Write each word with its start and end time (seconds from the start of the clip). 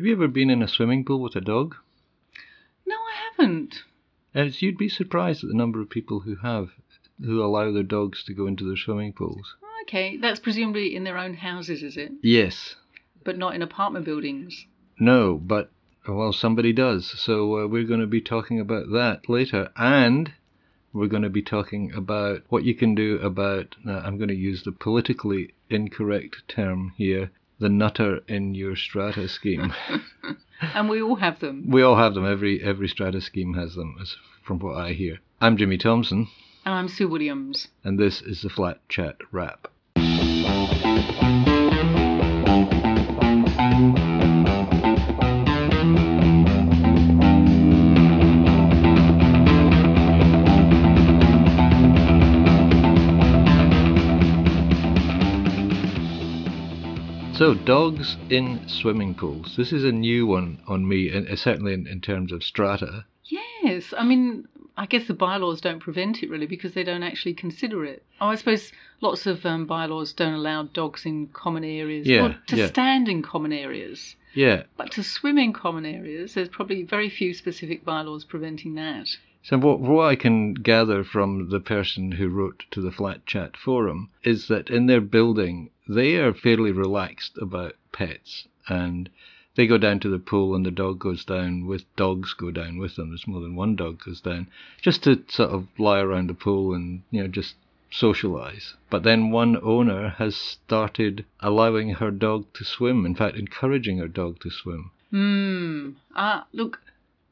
Have 0.00 0.06
you 0.06 0.14
ever 0.14 0.28
been 0.28 0.48
in 0.48 0.62
a 0.62 0.66
swimming 0.66 1.04
pool 1.04 1.20
with 1.20 1.36
a 1.36 1.42
dog? 1.42 1.76
No, 2.86 2.94
I 2.94 3.32
haven't. 3.36 3.82
As 4.34 4.62
you'd 4.62 4.78
be 4.78 4.88
surprised 4.88 5.44
at 5.44 5.48
the 5.48 5.54
number 5.54 5.78
of 5.82 5.90
people 5.90 6.20
who 6.20 6.36
have, 6.36 6.70
who 7.22 7.44
allow 7.44 7.70
their 7.70 7.82
dogs 7.82 8.24
to 8.24 8.32
go 8.32 8.46
into 8.46 8.64
their 8.64 8.78
swimming 8.78 9.12
pools. 9.12 9.56
Okay, 9.82 10.16
that's 10.16 10.40
presumably 10.40 10.96
in 10.96 11.04
their 11.04 11.18
own 11.18 11.34
houses, 11.34 11.82
is 11.82 11.98
it? 11.98 12.12
Yes. 12.22 12.76
But 13.24 13.36
not 13.36 13.54
in 13.54 13.60
apartment 13.60 14.06
buildings. 14.06 14.64
No, 14.98 15.36
but 15.36 15.70
well, 16.08 16.32
somebody 16.32 16.72
does. 16.72 17.04
So 17.20 17.58
uh, 17.58 17.66
we're 17.66 17.84
going 17.84 18.00
to 18.00 18.06
be 18.06 18.22
talking 18.22 18.58
about 18.58 18.90
that 18.92 19.28
later, 19.28 19.70
and 19.76 20.32
we're 20.94 21.08
going 21.08 21.24
to 21.24 21.28
be 21.28 21.42
talking 21.42 21.92
about 21.92 22.40
what 22.48 22.64
you 22.64 22.74
can 22.74 22.94
do 22.94 23.18
about. 23.18 23.76
Uh, 23.86 23.98
I'm 23.98 24.16
going 24.16 24.28
to 24.28 24.34
use 24.34 24.62
the 24.62 24.72
politically 24.72 25.52
incorrect 25.68 26.48
term 26.48 26.94
here: 26.96 27.32
the 27.60 27.68
nutter 27.68 28.20
in 28.26 28.54
your 28.54 28.74
strata 28.74 29.28
scheme. 29.28 29.72
and 30.74 30.88
we 30.88 31.00
all 31.02 31.16
have 31.16 31.38
them. 31.40 31.64
we 31.68 31.82
all 31.82 31.96
have 31.96 32.14
them. 32.14 32.26
Every 32.26 32.62
every 32.62 32.88
strata 32.88 33.20
scheme 33.20 33.54
has 33.54 33.74
them, 33.74 33.96
as 34.00 34.16
from 34.42 34.58
what 34.58 34.76
I 34.76 34.92
hear. 34.92 35.18
I'm 35.40 35.56
Jimmy 35.56 35.78
Thomsen, 35.78 36.26
And 36.64 36.74
I'm 36.74 36.88
Sue 36.88 37.08
Williams. 37.08 37.68
and 37.84 37.98
this 37.98 38.20
is 38.22 38.42
the 38.42 38.48
Flat 38.50 38.80
Chat 38.88 39.16
Wrap. 39.30 39.68
So, 57.40 57.54
dogs 57.54 58.18
in 58.28 58.68
swimming 58.68 59.14
pools. 59.14 59.56
This 59.56 59.72
is 59.72 59.82
a 59.82 59.92
new 59.92 60.26
one 60.26 60.60
on 60.68 60.86
me, 60.86 61.08
and 61.08 61.26
uh, 61.26 61.36
certainly 61.36 61.72
in, 61.72 61.86
in 61.86 62.02
terms 62.02 62.32
of 62.32 62.44
strata. 62.44 63.06
Yes, 63.24 63.94
I 63.96 64.04
mean, 64.04 64.46
I 64.76 64.84
guess 64.84 65.06
the 65.06 65.14
bylaws 65.14 65.62
don't 65.62 65.80
prevent 65.80 66.22
it 66.22 66.28
really 66.28 66.44
because 66.44 66.74
they 66.74 66.84
don't 66.84 67.02
actually 67.02 67.32
consider 67.32 67.82
it. 67.82 68.04
Oh, 68.20 68.26
I 68.26 68.34
suppose 68.34 68.72
lots 69.00 69.26
of 69.26 69.46
um, 69.46 69.64
bylaws 69.64 70.12
don't 70.12 70.34
allow 70.34 70.64
dogs 70.64 71.06
in 71.06 71.28
common 71.28 71.64
areas 71.64 72.06
Yeah, 72.06 72.26
or 72.26 72.36
to 72.48 72.56
yeah. 72.56 72.66
stand 72.66 73.08
in 73.08 73.22
common 73.22 73.54
areas. 73.54 74.16
Yeah. 74.34 74.64
But 74.76 74.92
to 74.92 75.02
swim 75.02 75.38
in 75.38 75.54
common 75.54 75.86
areas, 75.86 76.34
there's 76.34 76.50
probably 76.50 76.82
very 76.82 77.08
few 77.08 77.32
specific 77.32 77.86
bylaws 77.86 78.26
preventing 78.26 78.74
that. 78.74 79.08
So 79.42 79.58
what, 79.58 79.80
what 79.80 80.04
I 80.06 80.16
can 80.16 80.52
gather 80.52 81.02
from 81.02 81.48
the 81.48 81.60
person 81.60 82.12
who 82.12 82.28
wrote 82.28 82.66
to 82.72 82.82
the 82.82 82.92
Flat 82.92 83.24
Chat 83.24 83.56
forum 83.56 84.10
is 84.22 84.48
that 84.48 84.68
in 84.68 84.86
their 84.86 85.00
building 85.00 85.70
they 85.88 86.16
are 86.16 86.34
fairly 86.34 86.72
relaxed 86.72 87.38
about 87.38 87.74
pets 87.90 88.46
and 88.68 89.08
they 89.54 89.66
go 89.66 89.78
down 89.78 89.98
to 90.00 90.08
the 90.08 90.18
pool 90.18 90.54
and 90.54 90.64
the 90.64 90.70
dog 90.70 90.98
goes 90.98 91.24
down 91.24 91.66
with 91.66 91.84
dogs 91.96 92.34
go 92.34 92.50
down 92.50 92.78
with 92.78 92.96
them. 92.96 93.08
There's 93.08 93.26
more 93.26 93.40
than 93.40 93.56
one 93.56 93.76
dog 93.76 94.04
goes 94.04 94.20
down 94.20 94.48
just 94.80 95.02
to 95.04 95.24
sort 95.28 95.50
of 95.50 95.66
lie 95.78 96.00
around 96.00 96.28
the 96.28 96.34
pool 96.34 96.74
and 96.74 97.02
you 97.10 97.22
know 97.22 97.28
just 97.28 97.56
socialize. 97.90 98.74
But 98.90 99.02
then 99.02 99.30
one 99.30 99.56
owner 99.62 100.10
has 100.18 100.36
started 100.36 101.24
allowing 101.40 101.94
her 101.94 102.10
dog 102.10 102.52
to 102.54 102.64
swim. 102.64 103.04
In 103.04 103.14
fact, 103.14 103.36
encouraging 103.36 103.98
her 103.98 104.08
dog 104.08 104.40
to 104.40 104.50
swim. 104.50 104.90
Hmm. 105.10 105.90
Uh, 106.14 106.42
look, 106.52 106.80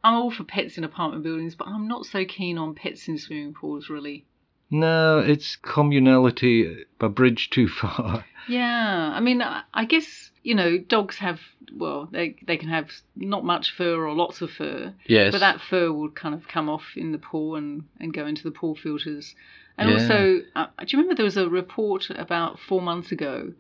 I'm 0.05 0.15
all 0.15 0.31
for 0.31 0.45
pets 0.45 0.79
in 0.79 0.85
apartment 0.85 1.25
buildings, 1.25 1.55
but 1.55 1.69
I'm 1.69 1.89
not 1.89 2.07
so 2.07 2.25
keen 2.25 2.59
on 2.59 2.75
pets 2.75 3.09
in 3.09 3.19
swimming 3.19 3.55
pools, 3.55 3.89
really. 3.91 4.25
No, 4.71 5.19
it's 5.19 5.57
communality 5.57 6.85
a 7.01 7.09
bridge 7.09 7.51
too 7.51 7.69
far. 7.69 8.25
Yeah, 8.49 9.13
I 9.15 9.21
mean, 9.21 9.43
I 9.43 9.85
guess 9.85 10.31
you 10.43 10.55
know, 10.55 10.79
dogs 10.79 11.19
have 11.19 11.39
well, 11.77 12.09
they 12.11 12.37
they 12.47 12.57
can 12.57 12.71
have 12.71 12.91
not 13.15 13.45
much 13.45 13.73
fur 13.73 14.07
or 14.07 14.15
lots 14.15 14.41
of 14.41 14.51
fur, 14.51 14.95
Yes. 15.07 15.33
but 15.33 15.41
that 15.41 15.61
fur 15.61 15.93
will 15.93 16.09
kind 16.11 16.35
of 16.35 16.49
come 16.49 16.71
off 16.71 16.97
in 16.97 17.13
the 17.13 17.19
pool 17.19 17.57
and 17.57 17.85
and 18.01 18.15
go 18.15 18.25
into 18.27 18.43
the 18.45 18.51
pool 18.51 18.75
filters. 18.75 19.35
And 19.77 19.91
Yeah. 19.91 19.95
also, 19.97 20.43
uh, 20.57 20.67
do 20.79 20.87
you 20.89 20.99
remember 20.99 21.15
there 21.15 21.27
was 21.27 21.37
a 21.37 21.47
report 21.51 22.09
about 22.09 22.59
four 22.59 22.81
months 22.81 23.13
ago 23.13 23.53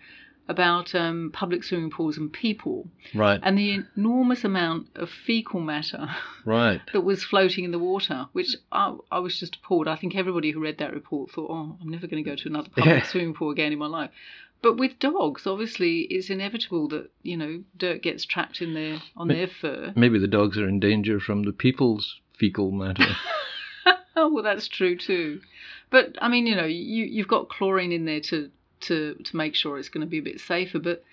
about 0.48 0.94
um, 0.94 1.30
public 1.32 1.62
swimming 1.62 1.90
pools 1.90 2.16
and 2.16 2.32
people 2.32 2.88
right. 3.14 3.38
and 3.42 3.58
the 3.58 3.82
enormous 3.96 4.44
amount 4.44 4.86
of 4.96 5.10
fecal 5.10 5.60
matter 5.60 6.08
Right. 6.44 6.80
that 6.92 7.02
was 7.02 7.22
floating 7.22 7.64
in 7.64 7.70
the 7.70 7.78
water, 7.78 8.26
which 8.32 8.56
I, 8.72 8.96
I 9.10 9.18
was 9.18 9.38
just 9.38 9.56
appalled. 9.56 9.86
I 9.88 9.96
think 9.96 10.16
everybody 10.16 10.50
who 10.50 10.60
read 10.60 10.78
that 10.78 10.94
report 10.94 11.30
thought, 11.30 11.50
oh, 11.50 11.76
I'm 11.80 11.88
never 11.90 12.06
going 12.06 12.24
to 12.24 12.30
go 12.30 12.34
to 12.36 12.48
another 12.48 12.70
public 12.74 12.86
Yeah. 13.02 13.04
swimming 13.06 13.34
pool 13.34 13.50
again 13.50 13.72
in 13.72 13.78
my 13.78 13.86
life. 13.86 14.10
But 14.62 14.76
with 14.76 14.98
dogs, 14.98 15.46
obviously, 15.46 16.00
it's 16.00 16.30
inevitable 16.30 16.88
that 16.88 17.10
you 17.22 17.36
know 17.36 17.62
dirt 17.76 18.02
gets 18.02 18.24
trapped 18.24 18.60
in 18.60 18.74
their 18.74 19.00
on 19.16 19.28
Ma- 19.28 19.34
their 19.34 19.46
fur. 19.46 19.92
Maybe 19.94 20.18
the 20.18 20.26
dogs 20.26 20.58
are 20.58 20.66
in 20.66 20.80
danger 20.80 21.20
from 21.20 21.44
the 21.44 21.52
people's 21.52 22.16
fecal 22.36 22.72
matter. 22.72 23.04
well, 24.16 24.42
that's 24.42 24.66
true 24.66 24.96
too. 24.96 25.40
But 25.90 26.16
I 26.20 26.28
mean, 26.28 26.46
you 26.48 26.56
know, 26.56 26.64
you 26.64 27.04
you've 27.04 27.28
got 27.28 27.48
chlorine 27.48 27.92
in 27.92 28.04
there 28.04 28.20
to 28.20 28.50
to 28.80 29.14
to 29.14 29.36
make 29.36 29.54
sure 29.54 29.78
it's 29.78 29.88
going 29.88 30.06
to 30.06 30.10
be 30.10 30.18
a 30.18 30.22
bit 30.22 30.40
safer. 30.40 30.78
But 30.78 31.04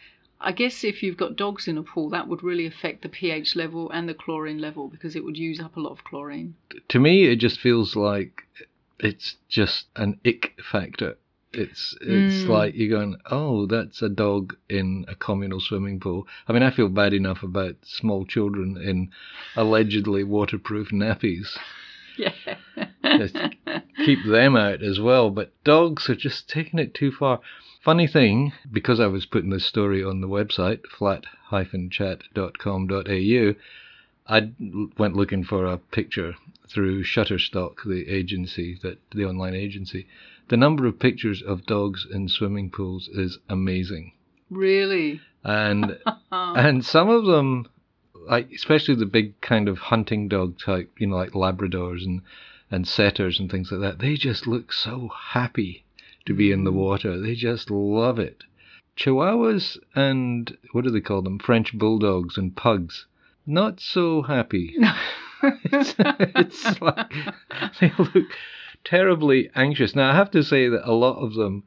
I 0.42 0.52
guess 0.52 0.84
if 0.84 1.02
you've 1.02 1.18
got 1.18 1.36
dogs 1.36 1.68
in 1.68 1.78
a 1.78 1.84
pool, 1.84 2.10
that 2.10 2.28
would 2.28 2.44
really 2.44 2.66
affect 2.66 3.02
the 3.02 3.10
pH 3.10 3.56
level 3.56 3.90
and 3.92 4.08
the 4.08 4.14
chlorine 4.14 4.60
level 4.60 4.88
because 4.88 5.16
it 5.16 5.24
would 5.24 5.38
use 5.38 5.60
up 5.60 5.78
a 5.78 5.80
lot 5.80 5.92
of 5.92 6.04
chlorine. 6.04 6.56
to 6.90 7.00
me, 7.00 7.24
it 7.26 7.38
just 7.38 7.60
feels 7.60 7.96
like 7.96 8.44
it's 9.00 9.38
just 9.50 9.86
an 9.96 10.20
ick 10.26 10.60
factor. 10.72 11.18
It's 11.54 11.96
it's 12.02 12.44
Mm. 12.44 12.50
like 12.50 12.76
you're 12.76 12.90
going, 13.00 13.16
oh, 13.32 13.66
that's 13.66 14.02
a 14.02 14.10
dog 14.10 14.58
in 14.68 15.06
a 15.08 15.16
communal 15.16 15.62
swimming 15.62 16.02
pool. 16.02 16.28
I 16.50 16.54
mean, 16.54 16.64
I 16.64 16.70
feel 16.70 16.90
bad 16.90 17.14
enough 17.14 17.44
about 17.44 17.76
small 17.84 18.26
children 18.26 18.78
in 18.78 19.10
allegedly 19.56 20.26
waterproof 20.26 20.90
nappies. 20.90 21.58
Yeah. 22.18 22.34
Just 23.04 23.38
keep 24.06 24.26
them 24.26 24.56
out 24.56 24.82
as 24.82 25.00
well. 25.00 25.30
But 25.30 25.52
dogs 25.64 26.10
are 26.10 26.16
just 26.16 26.50
taking 26.50 26.80
it 26.80 26.94
too 26.94 27.12
far. 27.12 27.42
Funny 27.82 28.08
thing, 28.08 28.54
because 28.72 29.00
I 29.00 29.08
was 29.08 29.28
putting 29.28 29.52
this 29.52 29.66
story 29.66 30.04
on 30.04 30.22
the 30.22 30.28
website, 30.28 30.88
flat-chat.com.au, 30.88 33.56
I 34.28 34.52
went 34.98 35.16
looking 35.16 35.44
for 35.44 35.68
a 35.68 35.78
picture 35.78 36.36
through 36.68 37.04
Shutterstock, 37.04 37.84
the 37.86 38.10
agency, 38.10 38.80
that 38.82 38.98
the 39.12 39.26
online 39.26 39.54
agency. 39.54 40.08
The 40.48 40.58
number 40.58 40.88
of 40.88 40.98
pictures 41.00 41.44
of 41.44 41.68
dogs 41.68 42.08
in 42.12 42.28
swimming 42.28 42.72
pools 42.72 43.08
is 43.08 43.38
amazing. 43.50 44.14
Really? 44.50 45.22
And 45.44 46.00
and 46.32 46.84
some 46.84 47.10
of 47.10 47.26
them 47.26 47.68
like 48.28 48.52
especially 48.52 48.96
the 48.96 49.06
big 49.06 49.40
kind 49.42 49.68
of 49.68 49.78
hunting 49.78 50.28
dog 50.28 50.60
type, 50.60 50.92
you 50.98 51.08
know, 51.08 51.16
like 51.16 51.32
Labradors 51.32 52.04
and 52.06 52.22
and 52.72 52.88
setters 52.88 53.40
and 53.40 53.50
things 53.50 53.72
like 53.72 53.82
that, 53.82 54.00
they 54.00 54.16
just 54.16 54.48
look 54.48 54.74
so 54.74 55.10
happy 55.34 55.86
to 56.26 56.34
be 56.34 56.52
in 56.52 56.64
the 56.64 56.72
mm. 56.72 56.76
water. 56.76 57.20
They 57.20 57.36
just 57.36 57.70
love 57.70 58.20
it. 58.20 58.44
Chihuahuas 58.98 59.78
and 59.94 60.58
what 60.72 60.84
do 60.84 60.90
they 60.90 61.02
call 61.02 61.22
them? 61.22 61.40
French 61.40 61.78
bulldogs 61.78 62.38
and 62.38 62.56
pugs. 62.56 63.06
Not 63.46 63.80
so 63.80 64.24
happy. 64.24 64.76
it's, 65.44 65.96
it's 66.00 66.82
like 66.82 67.12
they 67.80 67.92
look 67.98 68.28
terribly 68.84 69.50
anxious. 69.56 69.96
Now 69.96 70.12
I 70.12 70.16
have 70.16 70.32
to 70.32 70.44
say 70.44 70.68
that 70.70 70.90
a 70.90 70.94
lot 70.94 71.18
of 71.18 71.34
them 71.34 71.64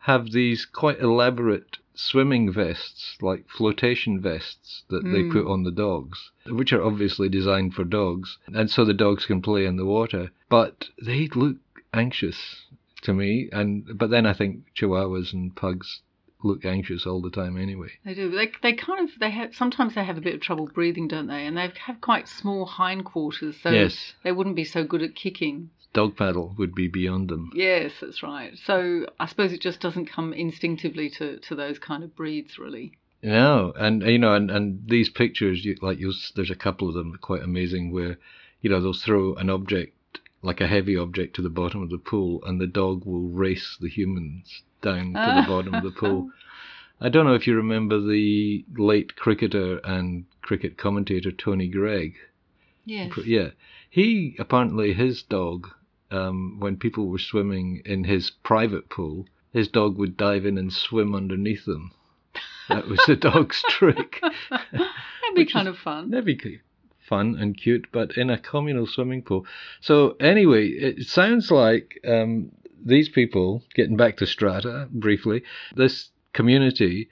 have 0.00 0.30
these 0.30 0.66
quite 0.66 1.00
elaborate 1.00 1.75
swimming 1.98 2.52
vests, 2.52 3.16
like 3.20 3.48
flotation 3.48 4.20
vests 4.20 4.84
that 4.88 5.02
they 5.04 5.22
Mm. 5.22 5.32
put 5.32 5.46
on 5.46 5.62
the 5.62 5.70
dogs, 5.70 6.30
which 6.46 6.72
are 6.72 6.82
obviously 6.82 7.28
designed 7.28 7.74
for 7.74 7.84
dogs, 7.84 8.38
and 8.52 8.70
so 8.70 8.84
the 8.84 8.94
dogs 8.94 9.26
can 9.26 9.40
play 9.42 9.64
in 9.64 9.76
the 9.76 9.86
water. 9.86 10.30
But 10.48 10.90
they 11.02 11.26
look 11.28 11.56
anxious 11.94 12.66
to 13.02 13.14
me, 13.14 13.48
and 13.52 13.98
but 13.98 14.10
then 14.10 14.26
I 14.26 14.32
think 14.34 14.64
Chihuahuas 14.74 15.32
and 15.32 15.54
pugs 15.56 16.02
look 16.46 16.64
anxious 16.64 17.06
all 17.06 17.20
the 17.20 17.30
time 17.30 17.56
anyway. 17.56 17.88
They 18.04 18.14
do. 18.14 18.30
They 18.30 18.50
they 18.62 18.72
kind 18.72 19.08
of 19.08 19.18
they 19.18 19.30
have 19.30 19.54
sometimes 19.54 19.94
they 19.94 20.04
have 20.04 20.18
a 20.18 20.20
bit 20.22 20.34
of 20.34 20.40
trouble 20.40 20.68
breathing, 20.72 21.08
don't 21.08 21.26
they? 21.26 21.46
And 21.46 21.56
they 21.56 21.70
have 21.86 22.00
quite 22.00 22.28
small 22.28 22.66
hindquarters, 22.66 23.56
so 23.62 23.70
yes, 23.70 24.14
they 24.22 24.32
wouldn't 24.32 24.56
be 24.56 24.64
so 24.64 24.84
good 24.84 25.02
at 25.02 25.14
kicking. 25.14 25.70
dog 25.92 26.16
paddle 26.16 26.54
would 26.58 26.74
be 26.74 26.88
beyond 26.88 27.28
them. 27.30 27.50
Yes, 27.54 27.92
that's 28.00 28.22
right. 28.22 28.52
So 28.64 29.06
I 29.18 29.26
suppose 29.26 29.52
it 29.52 29.62
just 29.62 29.80
doesn't 29.80 30.06
come 30.06 30.32
instinctively 30.34 31.08
to, 31.10 31.38
to 31.38 31.54
those 31.54 31.78
kind 31.78 32.04
of 32.04 32.14
breeds, 32.14 32.58
really. 32.58 32.92
No, 33.22 33.72
and 33.76 34.02
you 34.02 34.18
know, 34.18 34.34
and, 34.34 34.50
and 34.50 34.86
these 34.86 35.08
pictures, 35.08 35.64
you, 35.64 35.74
like 35.80 35.98
you'll, 35.98 36.12
there's 36.36 36.50
a 36.50 36.54
couple 36.54 36.88
of 36.88 36.94
them 36.94 37.16
quite 37.20 37.42
amazing 37.42 37.90
where, 37.92 38.18
you 38.60 38.68
know, 38.70 38.80
they'll 38.80 38.92
throw 38.92 39.34
an 39.36 39.48
object, 39.48 39.95
like 40.46 40.60
a 40.60 40.66
heavy 40.68 40.96
object, 40.96 41.34
to 41.34 41.42
the 41.42 41.50
bottom 41.50 41.82
of 41.82 41.90
the 41.90 41.98
pool, 41.98 42.40
and 42.46 42.60
the 42.60 42.68
dog 42.68 43.04
will 43.04 43.28
race 43.28 43.76
the 43.80 43.88
humans 43.88 44.62
down 44.80 45.06
to 45.12 45.42
the 45.42 45.44
bottom 45.48 45.74
of 45.74 45.82
the 45.82 45.90
pool. 46.00 46.30
I 47.00 47.08
don't 47.08 47.26
know 47.26 47.34
if 47.34 47.48
you 47.48 47.56
remember 47.56 48.00
the 48.00 48.64
late 48.76 49.16
cricketer 49.16 49.78
and 49.78 50.24
cricket 50.42 50.78
commentator 50.78 51.32
Tony 51.32 51.66
Greig. 51.66 52.14
Yes. 52.84 53.12
Yeah, 53.26 53.50
he 53.90 54.36
apparently 54.38 54.92
his 54.92 55.24
dog, 55.24 55.68
um, 56.12 56.60
when 56.60 56.76
people 56.76 57.08
were 57.08 57.18
swimming 57.18 57.82
in 57.84 58.04
his 58.04 58.30
private 58.30 58.88
pool, 58.88 59.26
his 59.52 59.66
dog 59.66 59.98
would 59.98 60.16
dive 60.16 60.46
in 60.46 60.56
and 60.56 60.72
swim 60.72 61.14
underneath 61.14 61.64
them. 61.64 61.90
That 62.68 62.86
was 62.86 63.00
the 63.06 63.16
dog's 63.16 63.62
trick. 63.68 64.20
That'd 64.50 65.34
be 65.34 65.44
kind 65.44 65.66
of 65.66 65.76
fun. 65.76 66.10
That'd 66.10 66.24
be 66.24 66.36
fun 67.08 67.36
and 67.38 67.56
cute, 67.56 67.86
but 67.92 68.16
in 68.16 68.30
a 68.30 68.38
communal 68.38 68.86
swimming 68.86 69.22
pool. 69.22 69.46
So 69.80 70.16
anyway, 70.20 70.68
it 70.68 71.06
sounds 71.06 71.50
like 71.50 72.00
um, 72.06 72.52
these 72.84 73.08
people, 73.08 73.62
getting 73.74 73.96
back 73.96 74.16
to 74.18 74.26
Strata 74.26 74.88
briefly, 74.90 75.42
this 75.74 76.10
community, 76.32 77.08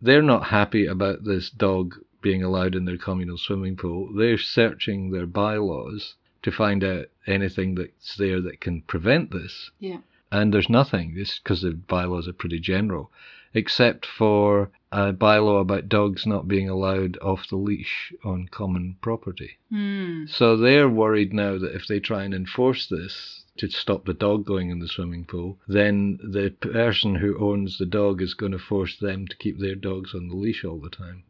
they're 0.00 0.22
not 0.22 0.44
happy 0.44 0.86
about 0.86 1.24
this 1.24 1.50
dog 1.50 1.94
being 2.22 2.42
allowed 2.42 2.74
in 2.74 2.84
their 2.84 2.98
communal 2.98 3.38
swimming 3.38 3.76
pool. 3.76 4.10
They're 4.14 4.38
searching 4.38 5.10
their 5.10 5.26
bylaws 5.26 6.14
to 6.42 6.50
find 6.50 6.84
out 6.84 7.06
anything 7.26 7.74
that's 7.74 8.16
there 8.16 8.40
that 8.40 8.60
can 8.60 8.82
prevent 8.82 9.30
this. 9.30 9.70
Yeah. 9.78 9.98
And 10.32 10.54
there's 10.54 10.68
nothing, 10.68 11.14
because 11.14 11.62
the 11.62 11.72
bylaws 11.72 12.28
are 12.28 12.32
pretty 12.32 12.60
general, 12.60 13.10
except 13.52 14.06
for 14.06 14.70
a 14.92 15.12
bylaw 15.12 15.60
about 15.60 15.88
dogs 15.88 16.26
not 16.26 16.48
being 16.48 16.68
allowed 16.68 17.16
off 17.18 17.48
the 17.48 17.56
leash 17.56 18.12
on 18.24 18.48
common 18.50 18.96
property. 19.00 19.58
Mm. 19.72 20.28
So 20.28 20.56
they're 20.56 20.88
worried 20.88 21.32
now 21.32 21.58
that 21.58 21.74
if 21.74 21.86
they 21.86 22.00
try 22.00 22.24
and 22.24 22.34
enforce 22.34 22.86
this 22.88 23.44
to 23.58 23.68
stop 23.68 24.04
the 24.04 24.14
dog 24.14 24.44
going 24.44 24.70
in 24.70 24.78
the 24.80 24.88
swimming 24.88 25.24
pool, 25.24 25.58
then 25.68 26.18
the 26.22 26.50
person 26.50 27.14
who 27.16 27.38
owns 27.38 27.78
the 27.78 27.86
dog 27.86 28.20
is 28.22 28.34
going 28.34 28.52
to 28.52 28.58
force 28.58 28.96
them 28.96 29.28
to 29.28 29.36
keep 29.36 29.58
their 29.58 29.74
dogs 29.74 30.14
on 30.14 30.28
the 30.28 30.34
leash 30.34 30.64
all 30.64 30.78
the 30.80 30.90
time. 30.90 31.22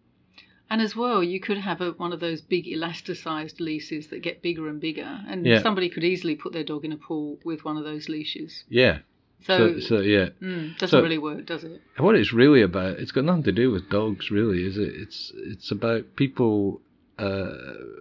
And 0.71 0.81
as 0.81 0.95
well, 0.95 1.23
you 1.25 1.41
could 1.41 1.59
have 1.59 1.81
a, 1.81 1.91
one 1.91 2.13
of 2.13 2.21
those 2.21 2.41
big 2.41 2.65
elasticized 2.67 3.59
leashes 3.59 4.07
that 4.09 4.23
get 4.23 4.41
bigger 4.41 4.69
and 4.69 4.81
bigger, 4.81 5.21
and 5.27 5.45
Yeah. 5.45 5.61
somebody 5.63 5.89
could 5.89 6.05
easily 6.05 6.37
put 6.37 6.53
their 6.53 6.63
dog 6.63 6.85
in 6.85 6.93
a 6.93 6.97
pool 6.97 7.41
with 7.45 7.65
one 7.65 7.77
of 7.77 7.83
those 7.83 8.09
leashes. 8.09 8.63
Yeah. 8.69 8.99
So, 9.43 9.75
So, 9.75 9.81
so 9.81 10.01
yeah. 10.01 10.29
mm, 10.43 10.77
doesn't 10.79 10.97
so- 10.99 11.03
really 11.03 11.19
work, 11.19 11.47
does 11.47 11.65
it? 11.65 11.81
what 11.99 12.15
it's 12.17 12.33
really 12.33 12.63
about 12.63 12.99
it's 12.99 13.13
got 13.13 13.25
nothing 13.25 13.43
to 13.45 13.53
do 13.53 13.71
with 13.71 13.89
dogs 13.91 14.31
really 14.31 14.65
is 14.65 14.77
it 14.79 14.93
it's 14.95 15.33
it's 15.35 15.71
about 15.71 16.17
people 16.17 16.81
uh, 17.19 17.53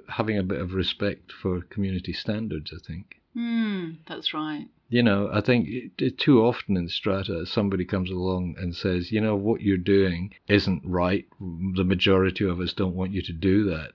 having 0.07 0.37
a 0.37 0.43
bit 0.43 0.61
of 0.61 0.73
respect 0.73 1.31
for 1.31 1.61
community 1.61 2.13
standards 2.13 2.71
i 2.73 2.79
think 2.87 3.15
Hmm, 3.33 3.91
that's 4.07 4.33
right. 4.33 4.65
you 4.89 5.03
know 5.03 5.29
i 5.33 5.41
think 5.41 5.67
it, 5.67 5.91
it- 5.99 6.17
too 6.17 6.41
often 6.41 6.77
in 6.77 6.87
strata 6.89 7.45
somebody 7.45 7.83
comes 7.85 8.09
along 8.09 8.55
and 8.57 8.73
says 8.75 9.11
you 9.11 9.21
know 9.21 9.35
what 9.35 9.61
you're 9.61 9.77
doing 9.97 10.33
isn't 10.47 10.81
right 10.85 11.25
the 11.75 11.83
majority 11.83 12.45
of 12.45 12.59
us 12.59 12.73
don't 12.73 12.95
want 12.95 13.11
you 13.11 13.21
to 13.23 13.33
do 13.33 13.65
that 13.65 13.91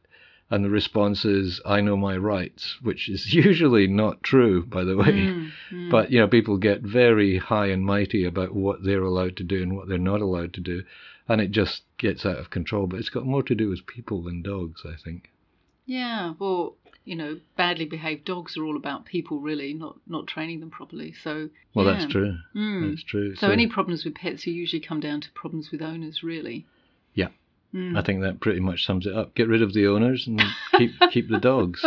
and 0.51 0.65
the 0.65 0.71
response 0.71 1.25
is 1.25 1.61
i 1.67 1.81
know 1.81 1.97
my 1.97 2.17
rights 2.17 2.79
which 2.83 3.09
is 3.09 3.33
usually 3.47 3.87
not 3.87 4.23
true 4.23 4.65
by 4.67 4.85
the 4.85 4.97
way 4.97 5.07
Mm, 5.07 5.51
mm. 5.73 5.91
but 5.91 6.11
you 6.13 6.19
know, 6.21 6.29
people 6.29 6.57
get 6.59 6.81
very 6.83 7.39
high 7.39 7.67
and 7.67 7.85
mighty 7.85 8.25
about 8.25 8.55
what 8.55 8.83
they're 8.85 9.03
allowed 9.03 9.37
to 9.37 9.45
do 9.45 9.63
and 9.63 9.77
what 9.77 9.89
they're 9.89 9.99
not 9.99 10.21
allowed 10.21 10.53
to 10.55 10.61
do, 10.61 10.83
and 11.29 11.41
it 11.41 11.51
just 11.51 11.83
gets 11.99 12.25
out 12.27 12.37
of 12.39 12.51
control. 12.51 12.87
But 12.87 13.01
it's 13.01 13.09
got 13.09 13.25
more 13.27 13.43
to 13.45 13.55
do 13.55 13.69
with 13.71 13.87
people 13.87 14.23
than 14.23 14.43
dogs, 14.43 14.83
I 14.85 14.97
think. 15.03 15.31
yeah, 15.87 16.35
well, 16.39 16.77
you 17.05 17.17
know, 17.17 17.39
badly 17.57 17.85
behaved 17.85 18.25
dogs 18.25 18.57
are 18.57 18.65
all 18.65 18.77
about 18.77 19.05
people, 19.07 19.41
really, 19.41 19.73
not 19.75 19.97
not 20.07 20.27
training 20.27 20.61
them 20.61 20.71
properly. 20.71 21.13
So, 21.23 21.49
Well, 21.75 21.87
yeah. 21.87 21.93
that's 21.95 22.13
true. 22.13 22.37
Mm. 22.55 22.91
That's 22.91 23.05
true. 23.05 23.35
So, 23.37 23.51
any 23.51 23.67
problems 23.67 24.05
with 24.05 24.15
pets 24.15 24.47
usually 24.47 24.81
come 24.81 25.01
down 25.01 25.21
to 25.23 25.31
problems 25.33 25.71
with 25.71 25.83
owners, 25.83 26.23
really. 26.23 26.67
Mm. 27.75 27.99
I 27.99 28.03
think 28.03 28.23
that 28.23 28.41
pretty 28.41 28.61
much 28.61 28.87
sums 28.87 29.05
it 29.05 29.15
up. 29.15 29.35
Get 29.35 29.49
rid 29.49 29.63
of 29.63 29.75
the 29.75 29.89
owners 29.89 30.27
and 30.27 30.41
keep 30.77 30.93
keep 31.11 31.29
the 31.29 31.41
dogs. 31.41 31.85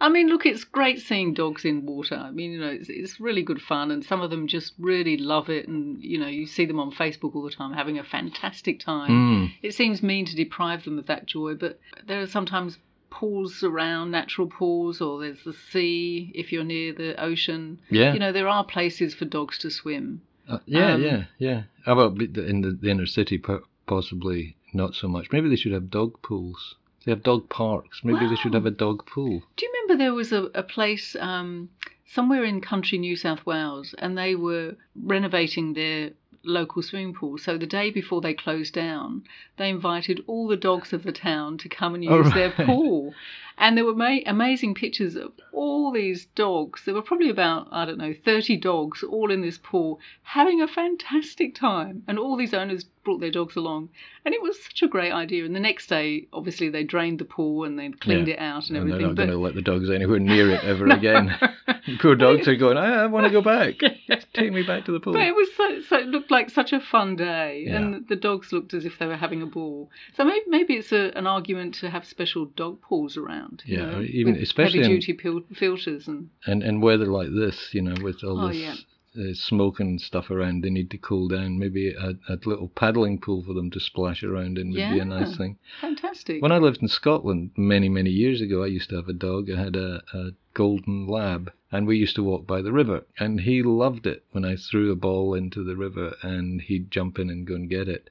I 0.00 0.08
mean, 0.10 0.28
look, 0.28 0.44
it's 0.44 0.64
great 0.64 1.00
seeing 1.00 1.32
dogs 1.32 1.64
in 1.64 1.86
water. 1.86 2.16
I 2.16 2.30
mean, 2.30 2.52
you 2.52 2.60
know, 2.60 2.68
it's, 2.68 2.88
it's 2.90 3.20
really 3.20 3.42
good 3.42 3.62
fun, 3.62 3.90
and 3.90 4.04
some 4.04 4.20
of 4.20 4.30
them 4.30 4.46
just 4.46 4.74
really 4.78 5.16
love 5.16 5.48
it. 5.48 5.66
And 5.66 6.02
you 6.02 6.18
know, 6.18 6.26
you 6.26 6.46
see 6.46 6.66
them 6.66 6.78
on 6.78 6.92
Facebook 6.92 7.34
all 7.34 7.42
the 7.42 7.50
time 7.50 7.72
having 7.72 7.98
a 7.98 8.04
fantastic 8.04 8.80
time. 8.80 9.10
Mm. 9.10 9.52
It 9.62 9.74
seems 9.74 10.02
mean 10.02 10.26
to 10.26 10.36
deprive 10.36 10.84
them 10.84 10.98
of 10.98 11.06
that 11.06 11.24
joy, 11.24 11.54
but 11.54 11.80
there 12.06 12.20
are 12.20 12.26
sometimes 12.26 12.78
pools 13.08 13.62
around, 13.62 14.10
natural 14.10 14.48
pools, 14.48 15.00
or 15.00 15.20
there's 15.20 15.44
the 15.44 15.54
sea 15.54 16.32
if 16.34 16.52
you're 16.52 16.64
near 16.64 16.92
the 16.92 17.18
ocean. 17.22 17.78
Yeah. 17.88 18.12
You 18.12 18.18
know, 18.18 18.32
there 18.32 18.48
are 18.48 18.64
places 18.64 19.14
for 19.14 19.24
dogs 19.24 19.56
to 19.58 19.70
swim. 19.70 20.20
Uh, 20.46 20.58
yeah, 20.66 20.94
um, 20.94 21.02
yeah, 21.02 21.24
yeah. 21.38 21.62
How 21.86 21.98
about 21.98 22.20
in 22.20 22.60
the, 22.60 22.72
the 22.72 22.90
inner 22.90 23.06
city? 23.06 23.38
Po- 23.86 23.94
Possibly 23.96 24.56
not 24.72 24.94
so 24.94 25.08
much. 25.08 25.30
Maybe 25.32 25.48
they 25.48 25.56
should 25.56 25.72
have 25.72 25.90
dog 25.90 26.20
pools. 26.22 26.74
They 27.04 27.12
have 27.12 27.22
dog 27.22 27.48
parks. 27.48 28.02
Maybe 28.02 28.26
they 28.26 28.36
should 28.36 28.54
have 28.54 28.66
a 28.66 28.70
dog 28.70 29.06
pool. 29.06 29.42
Do 29.56 29.66
you 29.66 29.72
remember 29.72 30.02
there 30.02 30.14
was 30.14 30.32
a, 30.32 30.44
a 30.54 30.62
place 30.62 31.14
um, 31.20 31.68
somewhere 32.06 32.44
in 32.44 32.60
country 32.60 32.98
New 32.98 33.16
South 33.16 33.44
Wales 33.44 33.94
and 33.98 34.16
they 34.16 34.34
were 34.34 34.76
renovating 34.96 35.74
their 35.74 36.10
local 36.44 36.82
swimming 36.82 37.14
pool. 37.14 37.38
So 37.38 37.56
the 37.58 37.66
day 37.66 37.90
before 37.90 38.20
they 38.20 38.34
closed 38.34 38.74
down, 38.74 39.24
they 39.56 39.68
invited 39.68 40.22
all 40.26 40.46
the 40.48 40.56
dogs 40.56 40.92
of 40.92 41.02
the 41.02 41.12
town 41.12 41.58
to 41.58 41.68
come 41.68 41.94
and 41.94 42.04
use 42.12 42.26
Oh, 42.26 42.30
their 42.30 42.50
pool. 42.50 43.14
And 43.56 43.76
there 43.76 43.84
were 43.84 43.94
ma- 43.94 44.18
amazing 44.26 44.74
pictures 44.74 45.14
of 45.14 45.30
all 45.52 45.92
these 45.92 46.24
dogs. 46.34 46.82
There 46.84 46.94
were 46.94 47.02
probably 47.02 47.30
about, 47.30 47.68
I 47.70 47.84
don't 47.84 47.98
know, 47.98 48.12
30 48.24 48.56
dogs 48.56 49.04
all 49.04 49.30
in 49.30 49.42
this 49.42 49.58
pool 49.58 50.00
having 50.24 50.60
a 50.60 50.66
fantastic 50.66 51.54
time. 51.54 52.02
And 52.08 52.18
all 52.18 52.36
these 52.36 52.52
owners 52.52 52.84
brought 53.04 53.20
their 53.20 53.30
dogs 53.30 53.54
along. 53.54 53.90
And 54.24 54.34
it 54.34 54.42
was 54.42 54.60
such 54.60 54.82
a 54.82 54.88
great 54.88 55.12
idea. 55.12 55.44
And 55.44 55.54
the 55.54 55.60
next 55.60 55.86
day, 55.86 56.26
obviously, 56.32 56.68
they 56.68 56.82
drained 56.82 57.20
the 57.20 57.24
pool 57.24 57.62
and 57.64 57.78
they 57.78 57.90
cleaned 57.90 58.26
Yeah. 58.26 58.34
it 58.34 58.40
out 58.40 58.68
and 58.68 58.76
And 58.76 58.88
they're 58.88 58.94
everything. 58.96 59.06
not 59.06 59.16
but 59.16 59.26
going 59.26 59.38
to 59.38 59.44
let 59.44 59.54
the 59.54 59.62
dogs 59.62 59.88
anywhere 59.88 60.18
near 60.18 60.50
it 60.50 60.64
ever 60.64 60.86
No. 60.88 60.96
again. 60.96 61.38
Poor 62.00 62.14
dogs 62.14 62.48
are 62.48 62.56
going. 62.56 62.76
I, 62.78 63.02
I 63.02 63.06
want 63.06 63.26
to 63.26 63.32
go 63.32 63.42
back. 63.54 63.74
Take 64.32 64.52
me 64.52 64.62
back 64.62 64.84
to 64.86 64.92
the 64.92 65.00
pool. 65.00 65.12
But 65.12 65.22
it 65.22 65.34
was 65.34 65.48
so, 65.56 65.80
so 65.82 65.96
it 65.98 66.06
looked 66.08 66.30
like 66.30 66.50
such 66.50 66.72
a 66.72 66.80
fun 66.80 67.16
day, 67.16 67.64
Yeah. 67.66 67.76
and 67.76 68.08
the 68.08 68.16
dogs 68.16 68.52
looked 68.52 68.74
as 68.74 68.84
if 68.84 68.98
they 68.98 69.06
were 69.06 69.16
having 69.16 69.42
a 69.42 69.46
ball. 69.46 69.90
So 70.16 70.24
maybe 70.24 70.44
maybe 70.48 70.74
it's 70.74 70.92
a, 70.92 71.12
an 71.16 71.26
argument 71.26 71.74
to 71.76 71.90
have 71.90 72.06
special 72.06 72.46
dog 72.46 72.80
pools 72.80 73.16
around. 73.16 73.62
you 73.66 73.78
Yeah, 73.78 73.84
know, 73.90 74.00
even- 74.02 74.36
especially 74.36 74.80
heavy 74.82 74.94
duty 74.94 75.12
pil- 75.12 75.44
filters 75.54 76.08
and 76.08 76.30
and 76.46 76.62
and 76.62 76.82
weather 76.82 77.06
like 77.06 77.28
this, 77.34 77.68
you 77.72 77.82
know, 77.82 77.94
with 78.02 78.22
all 78.24 78.40
Oh, 78.40 78.48
this 78.48 78.84
yeah. 79.14 79.30
uh, 79.30 79.34
smoke 79.34 79.80
and 79.80 80.00
stuff 80.00 80.30
around, 80.30 80.62
they 80.62 80.70
need 80.70 80.90
to 80.90 80.98
cool 80.98 81.28
down. 81.28 81.58
Maybe 81.58 81.92
a, 81.92 82.14
a 82.28 82.38
little 82.44 82.68
paddling 82.68 83.20
pool 83.20 83.42
for 83.42 83.54
them 83.54 83.70
to 83.70 83.80
splash 83.80 84.22
around 84.22 84.58
in 84.58 84.68
would 84.68 84.76
be 84.76 84.98
a 84.98 85.04
nice 85.04 85.36
thing. 85.36 85.58
fantastic. 85.80 86.42
When 86.42 86.52
I 86.52 86.58
lived 86.58 86.82
in 86.82 86.88
Scotland 86.88 87.50
many 87.56 87.88
many 87.88 88.10
years 88.10 88.40
ago, 88.40 88.62
I 88.62 88.66
used 88.66 88.90
to 88.90 88.96
have 88.96 89.08
a 89.08 89.12
dog. 89.12 89.50
I 89.50 89.58
had 89.62 89.76
a, 89.76 90.02
a 90.12 90.30
golden 90.52 91.06
lab, 91.06 91.52
and 91.70 91.86
we 91.86 91.96
used 91.96 92.16
to 92.16 92.22
walk 92.22 92.46
by 92.46 92.62
the 92.62 92.72
river, 92.72 93.04
and 93.18 93.40
he 93.40 93.62
loved 93.62 94.06
it 94.06 94.24
when 94.32 94.44
I 94.44 94.56
threw 94.56 94.90
a 94.90 94.96
ball 94.96 95.34
into 95.34 95.64
the 95.64 95.76
river, 95.76 96.16
and 96.22 96.60
he'd 96.60 96.90
jump 96.90 97.18
in 97.18 97.30
and 97.30 97.46
go 97.46 97.54
and 97.54 97.68
get 97.68 97.88
it. 97.88 98.10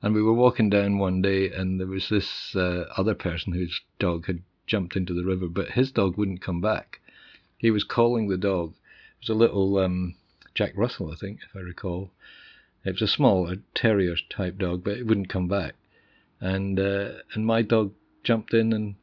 And 0.00 0.14
we 0.14 0.22
were 0.22 0.32
walking 0.32 0.70
down 0.70 0.98
one 0.98 1.22
day, 1.22 1.50
and 1.50 1.80
there 1.80 1.86
was 1.86 2.08
this 2.08 2.54
uh, 2.54 2.84
other 2.96 3.14
person 3.14 3.52
whose 3.52 3.80
dog 3.98 4.26
had 4.26 4.42
jumped 4.66 4.94
into 4.96 5.14
the 5.14 5.24
river, 5.24 5.48
but 5.48 5.70
his 5.70 5.90
dog 5.90 6.16
wouldn't 6.16 6.42
come 6.42 6.60
back. 6.60 7.00
He 7.56 7.70
was 7.70 7.82
calling 7.82 8.28
the 8.28 8.36
dog. 8.36 8.74
It 8.74 9.22
was 9.22 9.28
a 9.30 9.34
little 9.34 9.78
um, 9.78 10.14
Jack 10.58 10.72
Russell, 10.74 11.12
I 11.12 11.14
think, 11.14 11.38
if 11.48 11.54
I 11.54 11.60
recall. 11.60 12.10
It 12.84 12.94
was 12.94 13.02
a 13.02 13.06
small, 13.06 13.48
a 13.48 13.58
terrier 13.76 14.16
type 14.28 14.58
dog, 14.58 14.82
but 14.82 14.96
it 14.98 15.06
wouldn't 15.06 15.28
come 15.28 15.46
back. 15.46 15.74
And 16.40 16.80
uh, 16.80 17.10
and 17.32 17.46
my 17.46 17.62
dog 17.62 17.92
jumped 18.24 18.52
in 18.52 18.72
and 18.72 18.96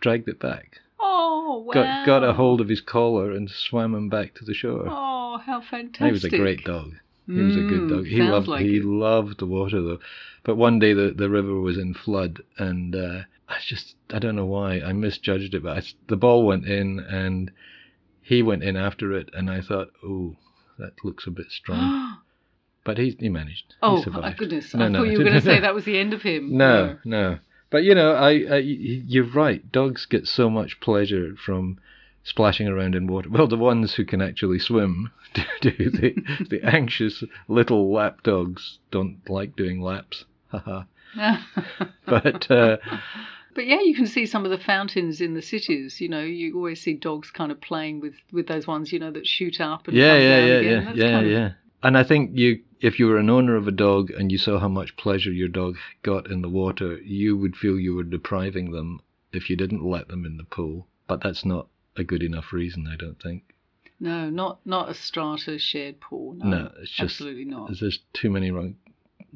dragged 0.00 0.28
it 0.30 0.40
back. 0.40 0.80
oh 0.98 1.58
wow! 1.66 1.74
Got 1.74 2.06
got 2.06 2.24
a 2.24 2.32
hold 2.32 2.62
of 2.62 2.70
his 2.70 2.80
collar 2.80 3.32
and 3.32 3.50
swam 3.50 3.94
him 3.94 4.08
back 4.08 4.32
to 4.36 4.46
the 4.46 4.54
shore. 4.54 4.86
Oh, 4.88 5.36
how 5.44 5.60
fantastic! 5.60 6.06
he 6.06 6.12
was 6.12 6.24
a 6.24 6.30
great 6.30 6.64
dog. 6.64 6.94
He 7.26 7.42
was 7.42 7.56
a 7.58 7.62
good 7.62 7.82
Mm, 7.82 7.88
dog. 7.88 8.06
He 8.06 8.16
sounds 8.18 8.30
loved 8.30 8.48
like 8.48 8.64
he 8.64 8.76
it. 8.78 8.84
loved 8.86 9.38
the 9.40 9.46
water 9.46 9.82
though. 9.82 10.00
But 10.42 10.56
one 10.56 10.78
day 10.78 10.94
the 10.94 11.10
the 11.10 11.28
river 11.28 11.60
was 11.60 11.76
in 11.76 11.92
flood 11.92 12.40
and 12.56 12.96
uh, 12.96 13.22
I 13.46 13.56
just 13.62 13.94
I 14.10 14.18
don't 14.18 14.36
know 14.36 14.46
why 14.46 14.80
I 14.80 14.92
misjudged 14.94 15.52
it, 15.54 15.62
but 15.64 15.76
I 15.76 15.82
the 16.06 16.16
ball 16.16 16.46
went 16.46 16.64
in 16.66 16.98
and 17.00 17.50
he 18.22 18.42
went 18.42 18.62
in 18.64 18.74
after 18.76 19.12
it, 19.12 19.28
and 19.34 19.50
I 19.50 19.60
thought, 19.60 19.90
oh, 20.02 20.36
that 20.78 21.04
looks 21.04 21.26
a 21.26 21.30
bit 21.30 21.50
strong. 21.50 22.18
But 22.84 22.98
he 22.98 23.16
he 23.18 23.30
managed. 23.30 23.76
Oh, 23.80 23.96
my 23.96 24.02
survived. 24.02 24.38
goodness! 24.38 24.74
No, 24.74 24.84
I 24.84 24.88
no, 24.88 24.98
thought 24.98 25.08
you 25.10 25.16
were 25.16 25.24
going 25.24 25.36
to 25.40 25.40
say 25.40 25.58
that 25.58 25.74
was 25.74 25.86
the 25.86 25.98
end 25.98 26.12
of 26.12 26.20
him. 26.20 26.54
No, 26.54 26.98
no. 27.06 27.38
But 27.70 27.82
you 27.82 27.94
know, 27.94 28.12
I, 28.12 28.30
I 28.50 28.56
you're 28.58 29.24
right. 29.24 29.72
Dogs 29.72 30.04
get 30.04 30.28
so 30.28 30.50
much 30.50 30.80
pleasure 30.80 31.34
from 31.34 31.78
splashing 32.24 32.68
around 32.68 32.94
in 32.94 33.06
water. 33.06 33.30
Well, 33.30 33.46
the 33.46 33.56
ones 33.56 33.94
who 33.94 34.04
can 34.04 34.20
actually 34.20 34.58
swim 34.58 35.10
do. 35.34 35.42
do. 35.62 35.90
The 35.90 36.46
the 36.50 36.60
anxious 36.62 37.24
little 37.48 37.90
lap 37.90 38.22
dogs 38.22 38.78
don't 38.90 39.18
like 39.30 39.56
doing 39.56 39.80
laps. 39.80 40.26
Haha. 40.48 40.82
but 42.06 42.50
uh, 42.50 42.76
But 43.54 43.66
yeah, 43.66 43.80
you 43.80 43.94
can 43.94 44.06
see 44.06 44.26
some 44.26 44.44
of 44.44 44.50
the 44.50 44.58
fountains 44.58 45.20
in 45.20 45.34
the 45.34 45.42
cities. 45.42 46.00
You 46.00 46.08
know, 46.08 46.22
you 46.22 46.56
always 46.56 46.80
see 46.80 46.94
dogs 46.94 47.30
kind 47.30 47.52
of 47.52 47.60
playing 47.60 48.00
with 48.00 48.14
with 48.32 48.46
those 48.48 48.66
ones, 48.66 48.92
you 48.92 48.98
know, 48.98 49.10
that 49.12 49.26
shoot 49.26 49.60
up 49.60 49.86
and 49.88 49.96
yeah, 49.96 50.08
come 50.14 50.20
yeah, 50.22 50.28
down 50.38 50.48
yeah, 50.48 50.54
again. 50.54 50.72
yeah, 50.72 50.84
That's 50.84 50.98
yeah, 50.98 51.10
kind 51.12 51.26
of- 51.26 51.32
yeah. 51.32 51.50
And 51.82 51.98
I 51.98 52.02
think 52.02 52.30
you, 52.34 52.62
if 52.80 52.98
you 52.98 53.06
were 53.06 53.18
an 53.18 53.28
owner 53.28 53.56
of 53.56 53.68
a 53.68 53.70
dog 53.70 54.10
and 54.10 54.32
you 54.32 54.38
saw 54.38 54.58
how 54.58 54.68
much 54.68 54.96
pleasure 54.96 55.30
your 55.30 55.48
dog 55.48 55.76
got 56.02 56.30
in 56.30 56.40
the 56.40 56.48
water, 56.48 56.96
you 57.02 57.36
would 57.36 57.56
feel 57.56 57.78
you 57.78 57.94
were 57.94 58.04
depriving 58.04 58.70
them 58.72 59.00
if 59.34 59.50
you 59.50 59.56
didn't 59.56 59.84
let 59.84 60.08
them 60.08 60.24
in 60.24 60.38
the 60.38 60.44
pool. 60.44 60.86
But 61.06 61.22
that's 61.22 61.44
not 61.44 61.68
a 61.94 62.02
good 62.02 62.22
enough 62.22 62.54
reason, 62.54 62.88
I 62.90 62.96
don't 62.96 63.20
think. 63.22 63.42
No, 64.00 64.30
not 64.30 64.60
not 64.66 64.88
a 64.88 64.94
strata 64.94 65.58
shared 65.58 66.00
pool. 66.00 66.32
No, 66.38 66.48
No, 66.48 66.72
it's 66.80 66.90
just 66.90 67.00
absolutely 67.20 67.44
not. 67.44 67.70
there's 67.78 68.00
too 68.14 68.30
many 68.30 68.50
wrong 68.50 68.76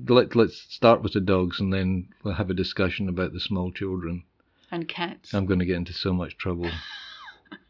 let 0.07 0.37
let's 0.37 0.59
start 0.75 1.03
with 1.03 1.13
the 1.13 1.21
dogs, 1.21 1.61
and 1.61 1.73
then 1.73 2.09
we'll 2.23 2.35
have 2.35 2.51
a 2.51 2.55
discussion 2.55 3.09
about 3.09 3.33
the 3.33 3.41
small 3.41 3.73
children. 3.73 4.25
And 4.71 4.87
cats. 4.87 5.33
I'm 5.33 5.47
going 5.47 5.61
to 5.61 5.65
get 5.65 5.77
into 5.77 5.95
so 5.95 6.13
much 6.13 6.37
trouble. 6.37 6.71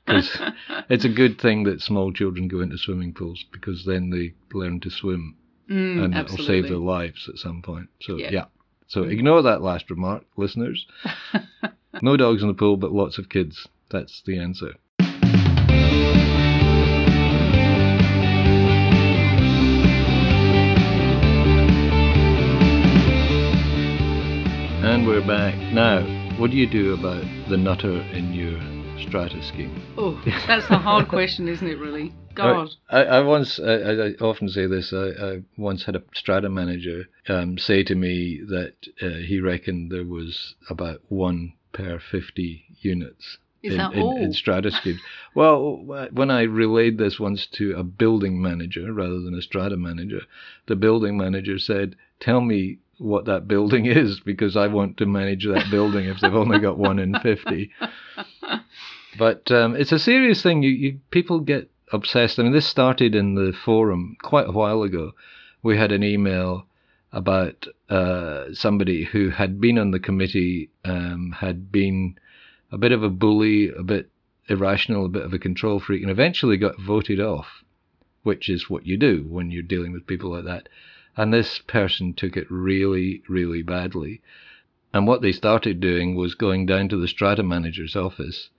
Because 0.05 0.39
it's 0.89 1.05
a 1.05 1.09
good 1.11 1.41
thing 1.41 1.65
that 1.65 1.81
small 1.81 2.13
children 2.13 2.49
go 2.49 2.61
into 2.61 2.79
swimming 2.79 3.13
pools 3.13 3.45
because 3.53 3.85
then 3.85 4.11
they 4.11 4.35
learn 4.57 4.81
to 4.81 4.91
swim 4.91 5.37
Mm, 5.69 6.03
and 6.03 6.15
it'll 6.17 6.39
save 6.39 6.65
their 6.65 6.77
lives 6.79 7.29
at 7.29 7.37
some 7.37 7.61
point. 7.61 7.89
So 8.01 8.17
Yeah. 8.17 8.31
yeah. 8.31 8.45
So 8.87 9.03
ignore 9.03 9.43
that 9.43 9.61
last 9.61 9.91
remark, 9.91 10.25
listeners. 10.37 10.87
no 12.03 12.17
dogs 12.17 12.41
in 12.41 12.49
the 12.49 12.55
pool, 12.55 12.79
but 12.79 12.91
lots 12.91 13.19
of 13.19 13.29
kids. 13.29 13.69
That's 13.91 14.23
the 14.23 14.39
answer. 14.39 14.77
And 24.99 25.07
we're 25.07 25.25
back. 25.25 25.55
Now, 25.73 26.03
what 26.41 26.51
do 26.51 26.57
you 26.57 26.69
do 26.69 26.93
about 26.93 27.23
the 27.49 27.57
nutter 27.57 28.01
in 28.11 28.33
your 28.33 28.59
strata 29.01 29.41
scheme? 29.45 29.81
Oh, 29.97 30.21
that's 30.49 30.69
a 30.71 30.79
hard 30.79 31.07
question, 31.07 31.47
isn't 31.47 31.69
it? 31.69 31.79
Really, 31.79 32.13
God. 32.35 32.71
I, 32.91 33.05
I 33.05 33.21
once, 33.21 33.61
I, 33.61 33.75
I 33.75 34.11
often 34.21 34.49
say 34.49 34.67
this. 34.67 34.93
I, 34.93 35.11
I 35.11 35.43
once 35.57 35.85
had 35.85 35.95
a 35.95 36.03
strata 36.15 36.49
manager 36.49 37.05
um, 37.29 37.59
say 37.59 37.85
to 37.85 37.95
me 37.95 38.41
that 38.49 38.75
uh, 39.01 39.25
he 39.25 39.39
reckoned 39.39 39.93
there 39.93 40.05
was 40.05 40.57
about 40.69 41.01
one 41.09 41.53
per 41.71 42.01
fifty 42.01 42.65
units 42.81 43.39
Is 43.63 43.75
in, 43.75 43.81
in, 43.93 44.19
in 44.19 44.33
strata 44.33 44.71
schemes. 44.81 45.01
Well, 45.33 46.09
when 46.11 46.33
I 46.33 46.43
relayed 46.43 46.99
this 46.99 47.21
once 47.21 47.47
to 47.53 47.77
a 47.77 47.85
building 47.85 48.43
manager 48.43 48.93
rather 48.93 49.21
than 49.21 49.35
a 49.39 49.43
strata 49.43 49.77
manager, 49.77 50.23
the 50.67 50.75
building 50.75 51.17
manager 51.17 51.61
said, 51.61 51.95
"Tell 52.19 52.41
me." 52.41 52.79
What 52.99 53.27
that 53.27 53.49
building 53.49 53.87
is, 54.03 54.21
because 54.21 54.57
I 54.57 54.67
want 54.67 54.97
to 54.99 55.07
manage 55.07 55.47
that 55.47 55.71
building 55.71 56.07
if 56.07 56.21
they've 56.21 56.35
only 56.35 56.59
got 56.59 56.79
one 56.79 56.99
in 56.99 57.15
50. 57.19 57.71
But 59.19 59.51
um, 59.51 59.75
it's 59.75 59.91
a 59.91 59.99
serious 59.99 60.43
thing. 60.43 60.63
You, 60.63 60.71
you 60.71 61.01
people 61.11 61.41
get 61.41 61.69
obsessed. 61.93 62.39
I 62.39 62.45
mean, 62.45 62.53
this 62.53 62.67
started 62.67 63.15
in 63.15 63.35
the 63.35 63.53
forum 63.53 64.17
quite 64.23 64.49
a 64.49 64.53
while 64.53 64.83
ago. 64.83 65.13
We 65.63 65.77
had 65.77 65.91
an 65.91 66.05
email 66.05 66.67
about 67.13 67.67
uh, 67.89 68.53
somebody 68.53 69.05
who 69.05 69.31
had 69.31 69.61
been 69.61 69.79
on 69.79 69.91
the 69.91 69.99
committee, 69.99 70.71
um, 70.85 71.35
had 71.41 71.73
been 71.73 72.17
a 72.71 72.79
bit 72.79 72.93
of 72.93 73.03
a 73.03 73.09
bully, 73.09 73.71
a 73.71 73.83
bit 73.83 74.11
irrational, 74.49 75.07
a 75.07 75.09
bit 75.09 75.25
of 75.25 75.33
a 75.33 75.39
control 75.39 75.81
freak, 75.81 76.03
and 76.03 76.11
eventually 76.11 76.57
got 76.57 76.81
voted 76.81 77.19
off, 77.19 77.65
which 78.23 78.49
is 78.49 78.71
what 78.71 78.87
you 78.87 78.97
do 78.97 79.25
when 79.29 79.51
you're 79.51 79.63
dealing 79.63 79.93
with 79.93 80.07
people 80.07 80.31
like 80.31 80.45
that. 80.45 80.69
And 81.19 81.35
this 81.35 81.59
person 81.59 82.15
took 82.15 82.37
it 82.37 82.49
really, 82.49 83.25
really 83.27 83.61
badly. 83.61 84.21
And 84.95 85.05
what 85.05 85.21
they 85.21 85.33
started 85.33 85.81
doing 85.81 86.15
was 86.15 86.37
going 86.37 86.65
down 86.65 86.89
to 86.91 86.97
the 86.97 87.09
strata 87.09 87.43
manager's 87.43 87.97
office 87.97 88.51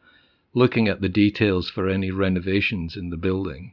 looking 0.54 0.90
at 0.90 1.00
the 1.00 1.08
details 1.08 1.70
for 1.70 1.88
any 1.88 2.12
renovations 2.12 2.98
in 2.98 3.12
the 3.12 3.16
building, 3.16 3.72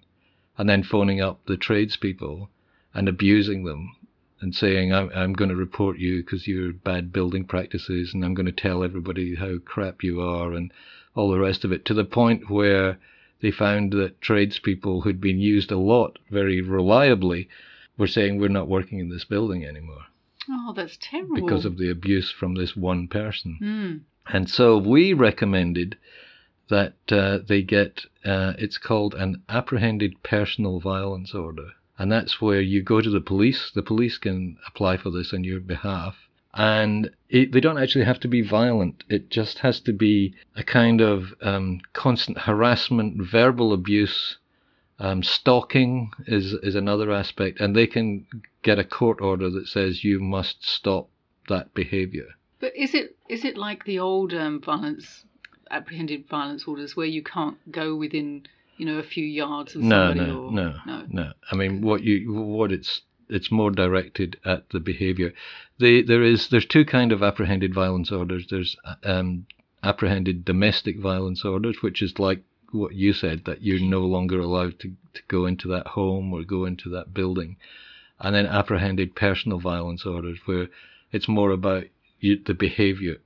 and 0.57 0.69
then 0.69 0.85
phoning 0.85 1.21
up 1.21 1.45
the 1.47 1.57
tradespeople 1.57 2.49
and 2.95 3.09
abusing 3.09 3.64
them 3.64 3.97
and 4.40 4.55
saying, 4.55 4.95
I'm, 4.95 5.11
I'm 5.12 5.33
going 5.33 5.49
to 5.49 5.57
report 5.57 5.99
you 5.99 6.19
because 6.19 6.47
you're 6.47 6.73
bad 6.73 7.12
building 7.12 7.45
practices, 7.45 8.14
and 8.14 8.25
I'm 8.25 8.35
going 8.35 8.47
to 8.47 8.52
tell 8.52 8.85
everybody 8.85 9.35
how 9.35 9.59
crap 9.64 10.05
you 10.05 10.21
are, 10.21 10.52
and 10.52 10.71
all 11.16 11.33
the 11.33 11.40
rest 11.40 11.64
of 11.64 11.73
it, 11.73 11.85
to 11.87 11.95
the 11.95 12.05
point 12.05 12.49
where 12.49 13.00
they 13.40 13.50
found 13.50 13.93
that 13.95 14.21
tradespeople 14.21 15.00
who'd 15.00 15.21
been 15.21 15.40
used 15.40 15.73
a 15.73 15.76
lot 15.76 16.21
very 16.31 16.61
reliably 16.61 17.49
were 17.99 18.07
saying, 18.07 18.38
We're 18.38 18.49
not 18.49 18.69
working 18.69 18.99
in 18.99 19.11
this 19.11 19.25
building 19.25 19.65
anymore 19.65 20.07
Oh, 20.49 20.73
that's 20.75 20.97
terrible. 21.00 21.35
because 21.35 21.65
of 21.65 21.79
the 21.79 21.91
abuse 21.91 22.31
from 22.31 22.55
this 22.55 22.76
one 22.76 23.09
person. 23.09 23.59
Mm. 23.61 24.00
And 24.33 24.49
so 24.49 24.79
we 24.79 25.12
recommended 25.12 25.97
that 26.69 26.95
uh, 27.11 27.38
they 27.47 27.62
get, 27.62 28.05
uh, 28.25 28.55
it's 28.59 28.79
called 28.79 29.15
an 29.15 29.43
apprehended 29.49 30.23
personal 30.23 30.81
violence 30.81 31.35
order. 31.35 31.71
And 31.99 32.12
that's 32.12 32.41
where 32.41 32.61
you 32.61 32.83
go 32.83 33.00
to 33.00 33.11
the 33.11 33.21
police. 33.21 33.71
The 33.75 33.83
police 33.83 34.19
can 34.19 34.59
apply 34.67 34.99
for 34.99 35.11
this 35.11 35.33
on 35.33 35.45
your 35.45 35.61
behalf. 35.61 36.17
And 36.55 37.11
it, 37.29 37.53
they 37.53 37.61
don't 37.61 37.79
actually 37.79 38.05
have 38.05 38.21
to 38.21 38.29
be 38.29 38.43
violent. 38.43 39.05
It 39.09 39.31
just 39.31 39.61
has 39.61 39.81
to 39.81 39.93
be 39.93 40.35
a 40.55 40.65
kind 40.65 41.00
of 41.00 41.35
um, 41.43 41.81
constant 41.93 42.38
harassment, 42.38 43.23
verbal 43.23 43.73
abuse, 43.73 44.38
um, 44.99 45.23
stalking 45.23 46.11
is, 46.26 46.53
is 46.55 46.75
another 46.75 47.12
aspect. 47.12 47.61
And 47.61 47.75
they 47.75 47.87
can 47.87 48.26
get 48.62 48.79
a 48.79 48.85
court 48.85 49.21
order 49.21 49.50
that 49.50 49.69
says 49.69 50.05
you 50.05 50.21
must 50.21 50.67
stop 50.67 51.09
that 51.49 51.75
behavior. 51.75 52.29
But 52.59 52.75
is 52.76 52.95
it 52.95 53.17
is 53.29 53.45
it 53.45 53.57
like 53.59 53.85
the 53.85 53.99
old 53.99 54.33
um, 54.33 54.61
violence, 54.61 55.25
apprehended 55.71 56.26
violence 56.29 56.65
orders, 56.67 56.97
where 56.97 57.07
you 57.07 57.23
can't 57.23 57.59
go 57.71 57.95
within, 57.95 58.47
you 58.79 58.87
know, 58.87 58.99
a 58.99 59.03
few 59.03 59.25
yards 59.25 59.75
of 59.75 59.83
No, 59.83 60.09
somebody? 60.09 60.21
no, 60.31 60.41
or, 60.47 60.53
no, 60.53 60.75
no. 60.87 61.07
no. 61.09 61.33
I 61.50 61.55
mean, 61.57 61.83
what 61.83 62.03
you 62.03 62.33
what 62.33 62.73
it's 62.73 63.03
it's 63.29 63.50
more 63.50 63.71
directed 63.71 64.38
at 64.45 64.71
the 64.71 64.81
behaviour. 64.81 65.35
The 65.79 66.03
there 66.03 66.23
is 66.23 66.49
there's 66.49 66.65
two 66.65 66.85
kind 66.87 67.12
of 67.12 67.23
apprehended 67.23 67.75
violence 67.75 68.11
orders. 68.11 68.47
There's 68.49 68.76
um, 69.05 69.47
apprehended 69.83 70.45
domestic 70.45 70.99
violence 70.99 71.45
orders, 71.45 71.83
which 71.83 72.00
is 72.00 72.19
like 72.19 72.43
what 72.73 72.94
you 72.94 73.12
said 73.12 73.44
that 73.44 73.62
you're 73.62 73.80
no 73.80 74.00
longer 74.00 74.40
allowed 74.40 74.78
to, 74.80 74.92
to 75.14 75.23
go 75.28 75.46
into 75.46 75.68
that 75.68 75.87
home 75.88 76.32
or 76.32 76.42
go 76.42 76.64
into 76.64 76.88
that 76.90 77.14
building, 77.14 77.56
and 78.20 78.35
then 78.35 78.46
apprehended 78.46 79.14
personal 79.14 79.58
violence 79.58 80.04
orders, 80.04 80.38
where 80.46 80.68
it's 81.12 81.28
more 81.28 81.50
about 81.50 81.85
you, 82.20 82.37
the 82.44 82.54
behaviour, 82.54 83.16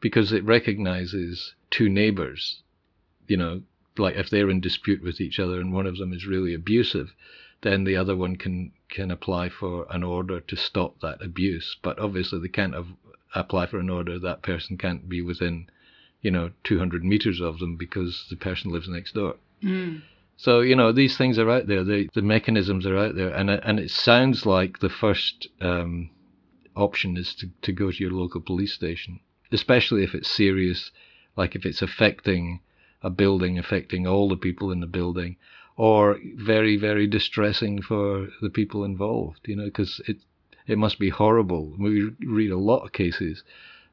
because 0.00 0.32
it 0.32 0.44
recognises 0.44 1.54
two 1.70 1.88
neighbours, 1.88 2.62
you 3.26 3.36
know, 3.36 3.62
like 3.98 4.16
if 4.16 4.30
they're 4.30 4.50
in 4.50 4.60
dispute 4.60 5.02
with 5.02 5.20
each 5.20 5.38
other 5.38 5.60
and 5.60 5.72
one 5.72 5.86
of 5.86 5.98
them 5.98 6.12
is 6.12 6.26
really 6.26 6.54
abusive, 6.54 7.14
then 7.62 7.84
the 7.84 7.96
other 7.96 8.16
one 8.16 8.36
can 8.36 8.72
can 8.88 9.10
apply 9.10 9.48
for 9.48 9.86
an 9.90 10.02
order 10.02 10.40
to 10.40 10.56
stop 10.56 11.00
that 11.00 11.22
abuse. 11.22 11.76
But 11.82 11.98
obviously, 11.98 12.40
they 12.40 12.48
can't 12.48 12.74
have, 12.74 12.88
apply 13.34 13.66
for 13.66 13.78
an 13.78 13.88
order. 13.88 14.18
That 14.18 14.42
person 14.42 14.76
can't 14.76 15.08
be 15.08 15.22
within, 15.22 15.68
you 16.22 16.30
know, 16.30 16.50
200 16.64 17.04
meters 17.04 17.40
of 17.40 17.58
them 17.58 17.76
because 17.76 18.26
the 18.30 18.36
person 18.36 18.70
lives 18.72 18.88
next 18.88 19.12
door. 19.14 19.36
Mm. 19.62 20.02
So 20.36 20.60
you 20.60 20.74
know 20.74 20.90
these 20.92 21.16
things 21.16 21.38
are 21.38 21.50
out 21.50 21.66
there. 21.66 21.84
The 21.84 22.08
the 22.14 22.22
mechanisms 22.22 22.86
are 22.86 22.96
out 22.96 23.14
there, 23.14 23.28
and 23.28 23.50
it- 23.50 23.60
and 23.64 23.78
it 23.78 23.90
sounds 23.90 24.46
like 24.46 24.78
the 24.78 24.88
first 24.88 25.46
um, 25.60 26.10
option 26.74 27.16
is 27.16 27.34
to, 27.36 27.50
to 27.62 27.72
go 27.72 27.90
to 27.90 27.98
your 28.02 28.12
local 28.12 28.40
police 28.40 28.72
station, 28.72 29.20
especially 29.52 30.02
if 30.02 30.14
it's 30.14 30.30
serious, 30.30 30.90
like 31.36 31.54
if 31.54 31.66
it's 31.66 31.82
affecting 31.82 32.60
a 33.02 33.10
building, 33.10 33.58
affecting 33.58 34.06
all 34.06 34.28
the 34.28 34.36
people 34.36 34.70
in 34.72 34.80
the 34.80 34.86
building, 34.86 35.36
or 35.76 36.18
very 36.36 36.76
very 36.76 37.06
distressing 37.06 37.82
for 37.82 38.28
the 38.40 38.50
people 38.50 38.84
involved. 38.84 39.40
You 39.46 39.56
know, 39.56 39.64
because 39.66 40.00
it 40.08 40.18
it 40.66 40.78
must 40.78 40.98
be 40.98 41.10
horrible. 41.10 41.74
We 41.78 42.10
read 42.20 42.50
a 42.52 42.58
lot 42.58 42.84
of 42.84 42.92
cases 42.92 43.44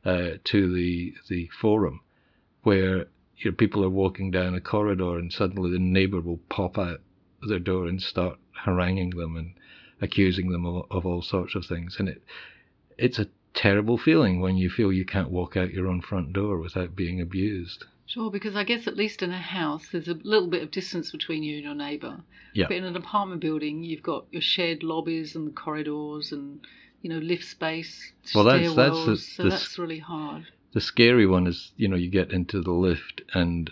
uh, 0.06 0.32
to 0.46 0.74
the 0.74 1.14
the 1.28 1.50
forum 1.62 2.02
where 2.64 3.08
you 3.38 3.52
know, 3.52 3.56
people 3.56 3.84
are 3.84 3.90
walking 3.90 4.32
down 4.32 4.54
a 4.56 4.62
corridor 4.62 5.18
and 5.18 5.32
suddenly 5.32 5.72
the 5.72 5.80
neighbour 5.80 6.20
will 6.22 6.40
pop 6.50 6.78
out 6.78 7.00
their 7.48 7.60
door 7.60 7.88
and 7.88 8.02
start 8.02 8.38
haranguing 8.66 9.12
them 9.12 9.36
and 9.38 9.54
accusing 10.02 10.52
them 10.52 10.66
of, 10.66 10.86
of 10.92 11.06
all 11.06 11.22
sorts 11.22 11.56
of 11.56 11.66
things. 11.66 11.98
And 12.00 12.10
it 12.10 12.22
it's 12.98 13.18
a 13.20 13.28
terrible 13.54 13.98
feeling 13.98 14.42
when 14.42 14.58
you 14.58 14.70
feel 14.70 14.92
you 14.92 15.06
can't 15.06 15.30
walk 15.32 15.56
out 15.56 15.72
your 15.74 15.88
own 15.88 16.02
front 16.02 16.34
door 16.34 16.58
without 16.60 16.96
being 16.96 17.22
abused. 17.22 17.86
Sure, 18.06 18.30
because 18.32 18.56
I 18.56 18.64
guess 18.64 18.88
at 18.88 18.98
least 18.98 19.22
in 19.22 19.32
a 19.32 19.38
house, 19.40 19.88
there's 19.92 20.08
a 20.08 20.16
little 20.16 20.48
bit 20.50 20.64
of 20.64 20.72
distance 20.72 21.12
between 21.12 21.44
you 21.44 21.56
and 21.58 21.64
your 21.64 21.76
neighbour. 21.76 22.20
Yeah. 22.54 22.66
But 22.68 22.78
in 22.78 22.84
an 22.84 22.96
apartment 22.98 23.40
building, 23.40 23.84
you've 23.84 24.02
got 24.04 24.26
your 24.32 24.42
shared 24.42 24.82
lobbies 24.84 25.36
and 25.36 25.48
the 25.48 25.52
corridors 25.52 26.32
and 26.32 26.60
you 27.02 27.10
know 27.10 27.20
lift 27.20 27.46
space, 27.46 28.12
Well, 28.36 28.44
that's- 28.46 28.74
that's 28.76 28.96
stairwells. 28.98 29.06
the- 29.06 29.18
so 29.18 29.44
the- 29.44 29.50
that's 29.50 29.78
really 29.80 30.00
hard. 30.00 30.46
The 30.74 30.82
scary 30.82 31.26
one 31.26 31.48
is, 31.48 31.72
you 31.78 31.88
know, 31.88 31.96
you 31.96 32.10
get 32.10 32.32
into 32.32 32.62
the 32.62 32.72
lift 32.72 33.22
and, 33.34 33.72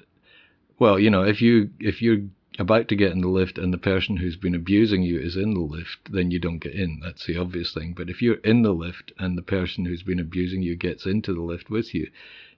well, 0.80 0.98
you 1.00 1.10
know, 1.10 1.24
if 1.24 1.42
you 1.42 1.70
if 1.80 2.02
you're 2.02 2.24
about 2.60 2.88
to 2.88 2.96
get 2.96 3.12
in 3.12 3.22
the 3.22 3.28
lift 3.28 3.60
and 3.60 3.72
the 3.72 3.78
person 3.78 4.18
who's 4.18 4.36
been 4.36 4.56
abusing 4.56 5.04
you 5.04 5.20
is 5.20 5.36
in 5.36 5.54
the 5.54 5.60
lift, 5.60 6.12
then 6.12 6.32
you 6.32 6.40
don't 6.40 6.58
get 6.58 6.74
in. 6.74 7.00
That's 7.04 7.26
the 7.28 7.38
obvious 7.38 7.72
thing. 7.72 7.94
But 7.94 8.10
if 8.10 8.22
you're 8.22 8.36
in 8.44 8.64
the 8.64 8.72
lift 8.74 9.12
and 9.20 9.38
the 9.38 9.44
person 9.44 9.86
who's 9.86 10.02
been 10.02 10.20
abusing 10.20 10.64
you 10.64 10.76
gets 10.76 11.06
into 11.06 11.36
the 11.36 11.42
lift 11.42 11.70
with 11.70 11.94
you, 11.94 12.10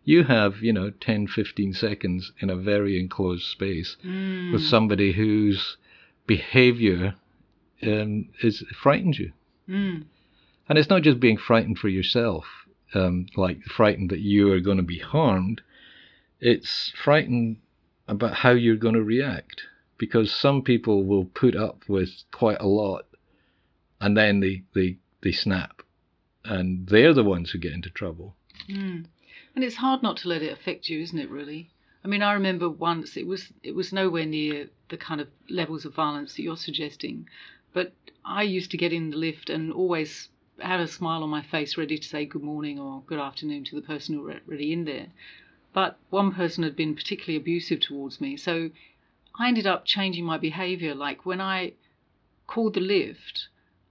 you 0.05 0.23
have, 0.23 0.61
you 0.61 0.71
know, 0.71 0.89
10, 0.89 1.27
15 1.27 1.73
seconds 1.73 2.31
in 2.39 2.49
a 2.49 2.55
very 2.55 2.97
enclosed 2.97 3.43
space 3.45 3.97
Mm. 4.05 4.53
with 4.53 4.61
somebody 4.61 5.11
whose 5.11 5.75
behavior 6.25 7.15
um, 7.83 8.29
is 8.41 8.63
frightens 8.81 9.19
you. 9.19 9.33
Mm. 9.67 10.05
And 10.69 10.77
it's 10.77 10.89
not 10.89 11.01
just 11.01 11.19
being 11.19 11.37
frightened 11.37 11.77
for 11.79 11.89
yourself, 11.89 12.45
um, 12.93 13.27
like 13.35 13.63
frightened 13.63 14.09
that 14.09 14.19
you 14.19 14.51
are 14.51 14.59
going 14.59 14.77
to 14.77 14.83
be 14.83 14.99
harmed. 14.99 15.61
It's 16.39 16.91
frightened 17.01 17.57
about 18.07 18.35
how 18.35 18.51
you're 18.51 18.75
going 18.75 18.95
to 18.95 19.03
react 19.03 19.63
because 19.97 20.31
some 20.31 20.61
people 20.61 21.03
will 21.03 21.25
put 21.25 21.55
up 21.55 21.83
with 21.87 22.23
quite 22.31 22.59
a 22.59 22.67
lot 22.67 23.05
and 23.99 24.15
then 24.15 24.39
they, 24.39 24.63
they, 24.73 24.97
they 25.21 25.31
snap 25.31 25.81
and 26.45 26.87
they're 26.87 27.13
the 27.13 27.23
ones 27.23 27.51
who 27.51 27.57
get 27.57 27.73
into 27.73 27.89
trouble. 27.89 28.35
Mm. 28.69 29.05
And 29.55 29.63
it's 29.63 29.75
hard 29.75 30.01
not 30.01 30.17
to 30.17 30.29
let 30.29 30.41
it 30.41 30.53
affect 30.53 30.89
you, 30.89 31.01
isn't 31.01 31.19
it? 31.19 31.29
Really. 31.29 31.69
I 32.03 32.07
mean, 32.07 32.21
I 32.21 32.33
remember 32.33 32.69
once 32.69 33.17
it 33.17 33.27
was 33.27 33.51
it 33.61 33.75
was 33.75 33.91
nowhere 33.91 34.25
near 34.25 34.69
the 34.87 34.97
kind 34.97 35.19
of 35.19 35.27
levels 35.49 35.85
of 35.85 35.93
violence 35.93 36.35
that 36.35 36.43
you're 36.43 36.57
suggesting, 36.57 37.27
but 37.73 37.93
I 38.23 38.43
used 38.43 38.71
to 38.71 38.77
get 38.77 38.93
in 38.93 39.09
the 39.09 39.17
lift 39.17 39.49
and 39.49 39.71
always 39.73 40.29
had 40.61 40.79
a 40.79 40.87
smile 40.87 41.23
on 41.23 41.29
my 41.29 41.41
face, 41.41 41.77
ready 41.77 41.97
to 41.97 42.07
say 42.07 42.25
good 42.25 42.43
morning 42.43 42.79
or 42.79 43.03
good 43.07 43.19
afternoon 43.19 43.63
to 43.65 43.75
the 43.75 43.81
person 43.81 44.17
already 44.17 44.73
in 44.73 44.85
there. 44.85 45.07
But 45.73 45.97
one 46.09 46.33
person 46.33 46.63
had 46.63 46.75
been 46.75 46.95
particularly 46.95 47.37
abusive 47.37 47.79
towards 47.81 48.19
me, 48.19 48.37
so 48.37 48.69
I 49.39 49.47
ended 49.47 49.67
up 49.67 49.85
changing 49.85 50.25
my 50.25 50.37
behavior. 50.37 50.95
Like 50.95 51.25
when 51.25 51.39
I 51.41 51.73
called 52.47 52.73
the 52.73 52.81
lift, 52.81 53.47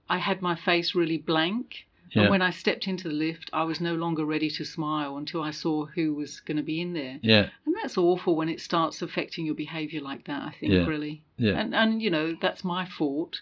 I 0.09 0.17
had 0.17 0.41
my 0.41 0.55
face 0.55 0.93
really 0.93 1.17
blank. 1.17 1.85
Yeah. 2.11 2.23
And 2.23 2.31
when 2.31 2.41
I 2.41 2.49
stepped 2.49 2.87
into 2.87 3.07
the 3.07 3.13
lift, 3.13 3.51
I 3.53 3.63
was 3.63 3.79
no 3.79 3.93
longer 3.93 4.25
ready 4.25 4.49
to 4.49 4.65
smile 4.65 5.15
until 5.17 5.43
I 5.43 5.51
saw 5.51 5.85
who 5.85 6.15
was 6.15 6.39
going 6.39 6.57
to 6.57 6.63
be 6.63 6.81
in 6.81 6.93
there. 6.93 7.19
Yeah. 7.21 7.49
And 7.65 7.75
that's 7.75 7.99
awful 7.99 8.35
when 8.35 8.49
it 8.49 8.59
starts 8.59 9.03
affecting 9.03 9.45
your 9.45 9.53
behavior 9.53 10.01
like 10.01 10.25
that, 10.25 10.41
I 10.41 10.51
think, 10.59 10.73
Yeah. 10.73 10.85
really. 10.87 11.21
Yeah. 11.37 11.53
And, 11.59 11.75
and, 11.75 12.01
you 12.01 12.09
know, 12.09 12.35
that's 12.41 12.63
my 12.63 12.85
fault. 12.87 13.41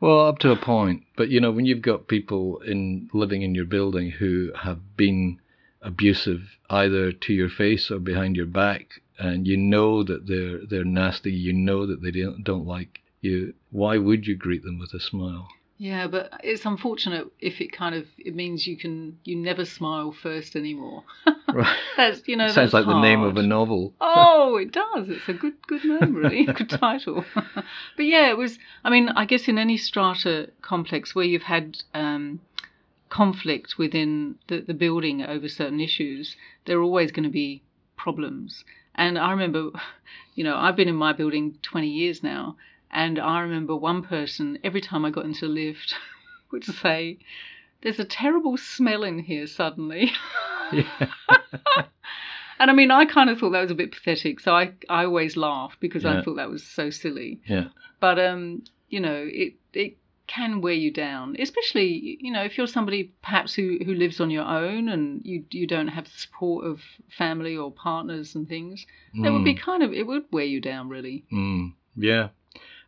Well, 0.00 0.28
up 0.28 0.38
to 0.40 0.52
a 0.52 0.56
point, 0.56 1.02
but 1.16 1.28
you 1.28 1.40
know, 1.40 1.50
when 1.50 1.64
you've 1.64 1.82
got 1.82 2.06
people 2.06 2.58
in 2.60 3.10
living 3.12 3.42
in 3.42 3.56
your 3.56 3.64
building 3.64 4.10
who 4.12 4.52
have 4.54 4.96
been 4.96 5.40
abusive 5.82 6.56
either 6.70 7.10
to 7.10 7.32
your 7.32 7.48
face 7.48 7.90
or 7.90 7.98
behind 7.98 8.36
your 8.36 8.46
back, 8.46 9.00
and 9.18 9.46
you 9.46 9.56
know 9.56 10.04
that 10.04 10.28
they're 10.28 10.64
they're 10.64 10.84
nasty, 10.84 11.32
you 11.32 11.52
know 11.52 11.84
that 11.86 12.00
they 12.00 12.12
don't 12.12 12.44
don't 12.44 12.66
like 12.66 13.00
you. 13.20 13.54
Why 13.70 13.98
would 13.98 14.26
you 14.28 14.36
greet 14.36 14.62
them 14.62 14.78
with 14.78 14.94
a 14.94 15.00
smile? 15.00 15.48
Yeah, 15.78 16.08
but 16.08 16.40
it's 16.42 16.64
unfortunate 16.66 17.28
if 17.38 17.60
it 17.60 17.70
kind 17.70 17.94
of 17.94 18.06
it 18.18 18.34
means 18.34 18.66
you 18.66 18.76
can 18.76 19.16
you 19.22 19.36
never 19.36 19.64
smile 19.64 20.12
first 20.12 20.56
anymore. 20.56 21.04
Right. 21.50 21.78
That's 21.96 22.28
you 22.28 22.36
know 22.36 22.48
Sounds 22.48 22.74
like 22.74 22.84
the 22.84 23.00
name 23.00 23.22
of 23.22 23.38
a 23.38 23.42
novel. 23.42 23.94
Oh, 24.02 24.58
it 24.58 24.70
does. 24.72 25.08
It's 25.08 25.30
a 25.30 25.32
good 25.32 25.54
good 25.66 25.82
name, 25.82 26.14
really. 26.14 26.44
good 26.52 26.68
title. 26.68 27.24
but 27.96 28.04
yeah, 28.04 28.28
it 28.28 28.36
was. 28.36 28.58
I 28.84 28.90
mean, 28.90 29.08
I 29.08 29.24
guess 29.24 29.48
in 29.48 29.56
any 29.56 29.78
strata 29.78 30.50
complex 30.60 31.14
where 31.14 31.24
you've 31.24 31.44
had 31.44 31.78
um, 31.94 32.40
conflict 33.08 33.78
within 33.78 34.36
the, 34.48 34.60
the 34.60 34.74
building 34.74 35.22
over 35.22 35.48
certain 35.48 35.80
issues, 35.80 36.36
there 36.66 36.78
are 36.78 36.82
always 36.82 37.12
going 37.12 37.24
to 37.24 37.30
be 37.30 37.62
problems. 37.96 38.64
And 38.94 39.18
I 39.18 39.30
remember, 39.30 39.70
you 40.34 40.44
know, 40.44 40.56
I've 40.56 40.76
been 40.76 40.88
in 40.88 40.96
my 40.96 41.14
building 41.14 41.56
20 41.62 41.88
years 41.88 42.22
now, 42.22 42.56
and 42.90 43.18
I 43.18 43.40
remember 43.40 43.76
one 43.76 44.02
person 44.02 44.58
every 44.64 44.80
time 44.80 45.04
I 45.04 45.10
got 45.10 45.24
into 45.24 45.46
a 45.46 45.48
lift 45.48 45.94
would 46.50 46.64
say, 46.64 47.18
"There's 47.82 47.98
a 47.98 48.04
terrible 48.04 48.56
smell 48.56 49.02
in 49.04 49.20
here 49.20 49.46
suddenly." 49.46 50.12
Yeah. 50.72 50.84
And 52.60 52.70
I 52.70 52.74
mean, 52.74 52.90
I 52.90 53.04
kind 53.04 53.30
of 53.30 53.38
thought 53.38 53.50
that 53.50 53.62
was 53.62 53.70
a 53.70 53.74
bit 53.76 53.92
pathetic, 53.92 54.40
so 54.40 54.52
I 54.52 54.72
I 54.88 55.04
always 55.04 55.36
laughed 55.36 55.80
because 55.80 56.04
Yeah. 56.04 56.18
I 56.18 56.22
thought 56.22 56.36
that 56.36 56.50
was 56.50 56.64
so 56.64 56.90
silly. 56.90 57.40
yeah. 57.46 57.68
But 58.00 58.18
um, 58.18 58.64
you 58.88 59.00
know, 59.00 59.28
it 59.30 59.54
it 59.72 59.96
can 60.26 60.60
wear 60.60 60.74
you 60.74 60.90
down, 60.90 61.36
especially 61.38 62.18
you 62.20 62.32
know 62.32 62.42
if 62.42 62.58
you're 62.58 62.66
somebody 62.66 63.12
perhaps 63.22 63.54
who 63.54 63.78
who 63.84 63.94
lives 63.94 64.20
on 64.20 64.30
your 64.30 64.44
own 64.44 64.88
and 64.88 65.24
you 65.24 65.44
you 65.50 65.66
don't 65.66 65.88
have 65.88 66.04
the 66.06 66.10
support 66.18 66.66
of 66.66 66.82
family 67.08 67.56
or 67.56 67.70
partners 67.70 68.34
and 68.34 68.48
things. 68.48 68.86
It 69.14 69.30
would 69.30 69.44
be 69.44 69.54
kind 69.54 69.82
of 69.82 69.92
it 69.92 70.06
would 70.06 70.24
wear 70.32 70.44
you 70.44 70.60
down 70.60 70.88
really. 70.88 71.24
Mm, 71.32 71.74
yeah. 71.96 72.28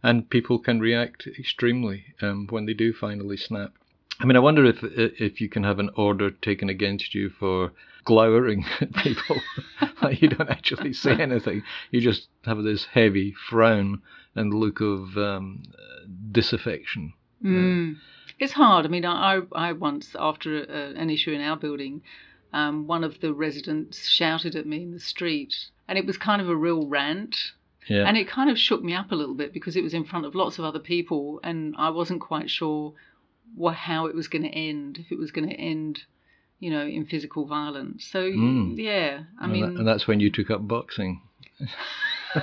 And 0.03 0.31
people 0.31 0.59
can 0.59 0.81
react 0.81 1.27
extremely 1.27 2.05
um, 2.23 2.47
when 2.49 2.67
they 2.67 2.75
do 2.75 2.93
finally 2.93 3.37
snap. 3.37 3.73
I 4.19 4.27
mean, 4.27 4.37
I 4.37 4.41
wonder 4.41 4.65
if 4.65 4.83
if 4.83 5.41
you 5.41 5.49
can 5.49 5.65
have 5.65 5.79
an 5.79 5.91
order 5.97 6.31
taken 6.31 6.69
against 6.69 7.15
you 7.15 7.31
for 7.31 7.73
glowering 8.05 8.65
at 8.81 8.95
people. 8.95 9.41
like 10.03 10.21
you 10.23 10.29
don't 10.29 10.51
actually 10.51 10.93
say 10.93 11.13
anything. 11.21 11.63
You 11.91 12.01
just 12.01 12.29
have 12.45 12.63
this 12.63 12.85
heavy 12.85 13.33
frown 13.33 14.03
and 14.35 14.55
look 14.55 14.81
of 14.81 15.17
um, 15.17 15.63
uh, 15.75 16.07
disaffection. 16.33 17.15
Mm. 17.45 17.97
It's 18.39 18.53
hard. 18.53 18.87
I 18.87 18.89
mean, 18.89 19.05
I, 19.05 19.37
I 19.37 19.69
I 19.69 19.73
once, 19.73 20.17
after 20.19 20.65
a, 20.65 20.95
an 20.97 21.11
issue 21.11 21.33
in 21.33 21.41
our 21.41 21.57
building, 21.57 22.03
um, 22.53 22.87
one 22.87 23.05
of 23.05 23.21
the 23.21 23.33
residents 23.33 24.09
shouted 24.09 24.57
at 24.57 24.67
me 24.67 24.83
in 24.83 24.93
the 24.93 25.01
street, 25.01 25.55
and 25.89 25.99
it 25.99 26.07
was 26.07 26.17
kind 26.17 26.41
of 26.43 26.49
a 26.49 26.57
real 26.57 26.87
rant. 26.87 27.53
Yeah. 27.89 28.05
And 28.07 28.17
it 28.17 28.29
kind 28.29 28.51
of 28.51 28.59
shook 28.59 28.83
me 28.85 28.95
up 28.95 29.11
a 29.11 29.15
little 29.15 29.35
bit 29.35 29.53
because 29.53 29.75
it 29.77 29.83
was 29.83 29.95
in 29.95 30.05
front 30.05 30.27
of 30.27 30.35
lots 30.35 30.59
of 30.59 30.65
other 30.65 30.79
people, 30.79 31.41
and 31.43 31.75
I 31.79 31.89
wasn't 31.91 32.21
quite 32.21 32.51
sure 32.51 32.93
what, 33.57 33.75
how 33.75 34.07
it 34.07 34.15
was 34.15 34.29
going 34.29 34.43
to 34.43 34.51
end, 34.51 34.99
if 34.99 35.11
it 35.11 35.19
was 35.19 35.31
going 35.33 35.49
to 35.49 35.55
end, 35.55 36.05
you 36.61 36.71
know, 36.71 36.87
in 36.87 37.07
physical 37.07 37.47
violence. 37.47 38.05
So, 38.05 38.23
Mm. 38.31 38.77
yeah, 38.77 39.23
I 39.41 39.45
and, 39.45 39.53
mean, 39.53 39.63
that- 39.63 39.79
and 39.81 39.89
that's 39.89 40.07
when 40.07 40.21
you 40.21 40.31
took 40.31 40.51
up 40.51 40.67
boxing. 40.69 41.23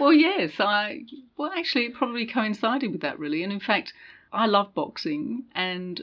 well, 0.00 0.12
yes, 0.12 0.52
I 0.58 1.02
well 1.36 1.52
actually 1.56 1.86
it 1.86 1.94
probably 1.94 2.26
coincided 2.26 2.92
with 2.92 3.00
that 3.02 3.18
really, 3.18 3.42
and 3.42 3.52
in 3.52 3.60
fact, 3.60 3.92
I 4.32 4.46
love 4.46 4.74
boxing, 4.74 5.44
and 5.54 6.00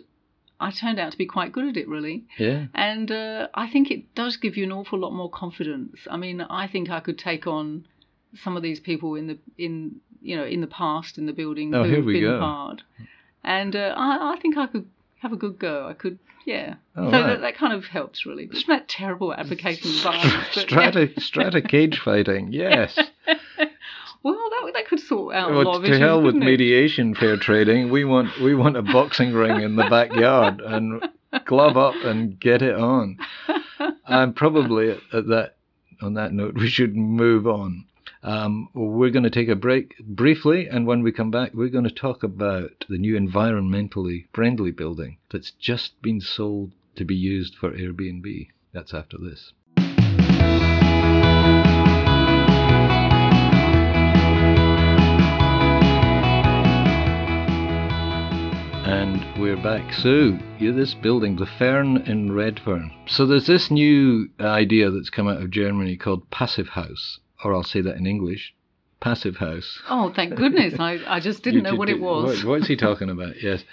I 0.60 0.72
turned 0.72 1.00
out 1.00 1.12
to 1.12 1.18
be 1.18 1.26
quite 1.26 1.52
good 1.52 1.68
at 1.68 1.78
it 1.78 1.88
really, 1.88 2.26
Yeah. 2.38 2.66
and 2.74 3.12
uh, 3.12 3.48
I 3.54 3.68
think 3.70 3.90
it 3.92 4.14
does 4.16 4.38
give 4.38 4.58
you 4.58 4.64
an 4.64 4.72
awful 4.72 5.00
lot 5.00 5.12
more 5.14 5.30
confidence. 5.30 6.00
I 6.10 6.18
mean, 6.18 6.42
I 6.42 6.68
think 6.68 6.90
I 6.90 7.00
could 7.00 7.18
take 7.18 7.48
on 7.48 7.88
some 8.44 8.56
of 8.58 8.64
these 8.64 8.80
people 8.80 9.16
in 9.16 9.28
the 9.28 9.38
in 9.58 9.96
you 10.22 10.36
know 10.38 10.46
in 10.46 10.62
the 10.62 10.68
past 10.68 11.18
in 11.18 11.26
the 11.26 11.34
building 11.34 11.74
Oh, 11.76 11.84
who 11.84 11.96
have 11.98 12.06
been 12.06 12.24
go. 12.24 12.40
hard, 12.40 12.84
and 13.44 13.76
uh, 13.76 13.94
I, 13.98 14.34
I 14.36 14.40
think 14.42 14.58
I 14.58 14.68
could 14.68 14.88
have 15.20 15.32
a 15.34 15.38
good 15.38 15.60
go. 15.60 15.88
I 15.88 15.94
could. 15.94 16.20
Yeah, 16.44 16.74
Oh, 16.96 17.12
so 17.12 17.22
right. 17.22 17.28
that, 17.28 17.42
that 17.42 17.56
kind 17.56 17.72
of 17.72 17.86
helps 17.86 18.26
really. 18.26 18.50
It's 18.52 18.66
that 18.66 18.88
terrible 18.88 19.32
application 19.32 19.92
of 19.92 19.96
violence. 20.02 20.48
Strata, 20.54 21.12
strata 21.20 21.62
cage 21.62 22.00
fighting, 22.00 22.52
yes. 22.52 22.98
Well, 24.24 24.36
that 24.36 24.72
that 24.74 24.88
could 24.88 25.00
sort 25.00 25.34
out 25.36 25.52
a 25.52 25.56
lot 25.56 25.66
Well, 25.66 25.76
of 25.78 25.82
to 25.84 25.88
issues. 25.90 26.00
hell 26.00 26.22
with 26.22 26.36
it? 26.36 26.40
mediation, 26.40 27.16
fair 27.16 27.38
trading. 27.38 27.90
We 27.90 28.06
want 28.06 28.40
we 28.40 28.54
want 28.54 28.78
a 28.78 28.82
boxing 28.84 29.34
ring 29.34 29.62
in 29.62 29.76
the 29.76 29.88
backyard 29.90 30.62
and 30.62 31.08
glove 31.46 31.76
up 31.78 31.96
and 32.04 32.40
get 32.40 32.62
it 32.62 32.76
on. 32.76 33.18
And 34.06 34.36
probably 34.36 34.92
at, 34.92 35.00
at 35.12 35.28
that 35.30 35.56
on 36.02 36.14
that 36.16 36.34
note, 36.34 36.54
we 36.56 36.68
should 36.68 36.96
move 36.96 37.48
on. 37.48 37.86
Um, 38.24 38.70
we're 38.76 39.10
going 39.10 39.24
to 39.24 39.32
take 39.32 39.50
a 39.50 39.56
break 39.56 39.96
briefly, 39.98 40.68
and 40.68 40.86
when 40.86 41.02
we 41.02 41.12
come 41.12 41.32
back, 41.32 41.56
we're 41.56 41.70
going 41.70 41.86
to 41.86 41.90
talk 41.90 42.22
about 42.22 42.86
the 42.88 43.00
new 43.00 43.20
environmentally 43.20 44.26
friendly 44.32 44.70
building 44.70 45.18
that's 45.32 45.50
just 45.50 46.00
been 46.04 46.22
sold 46.22 46.74
to 46.98 47.04
be 47.04 47.16
used 47.16 47.56
for 47.56 47.72
Airbnb. 47.72 48.50
That's 48.74 48.94
after 48.94 49.18
this. 49.18 49.54
And 58.86 59.42
we're 59.42 59.58
back. 59.58 59.94
So, 59.94 60.38
yeah, 60.60 60.74
this 60.74 60.94
building, 60.94 61.38
the 61.38 61.48
Fern 61.48 61.98
in 62.06 62.34
Redfern. 62.34 62.92
So, 63.08 63.26
there's 63.26 63.48
this 63.48 63.72
new 63.72 64.30
idea 64.40 64.92
that's 64.92 65.10
come 65.10 65.28
out 65.28 65.42
of 65.42 65.50
Germany 65.50 65.98
called 65.98 66.30
Passivhaus, 66.30 67.18
or 67.44 67.54
I'll 67.54 67.64
say 67.64 67.82
that 67.82 67.96
in 67.98 68.06
English 68.06 68.54
Passive 69.00 69.38
House. 69.38 69.80
Oh, 69.90 70.12
thank 70.16 70.36
goodness! 70.36 70.76
I, 70.80 71.00
I 71.08 71.20
just 71.20 71.44
didn't 71.44 71.64
know 71.64 71.72
did- 71.72 71.80
what 71.80 71.90
it 71.90 72.00
was. 72.00 72.44
What, 72.44 72.60
what's 72.60 72.68
he 72.68 72.76
talking 72.88 73.10
about? 73.10 73.42
Yes. 73.42 73.64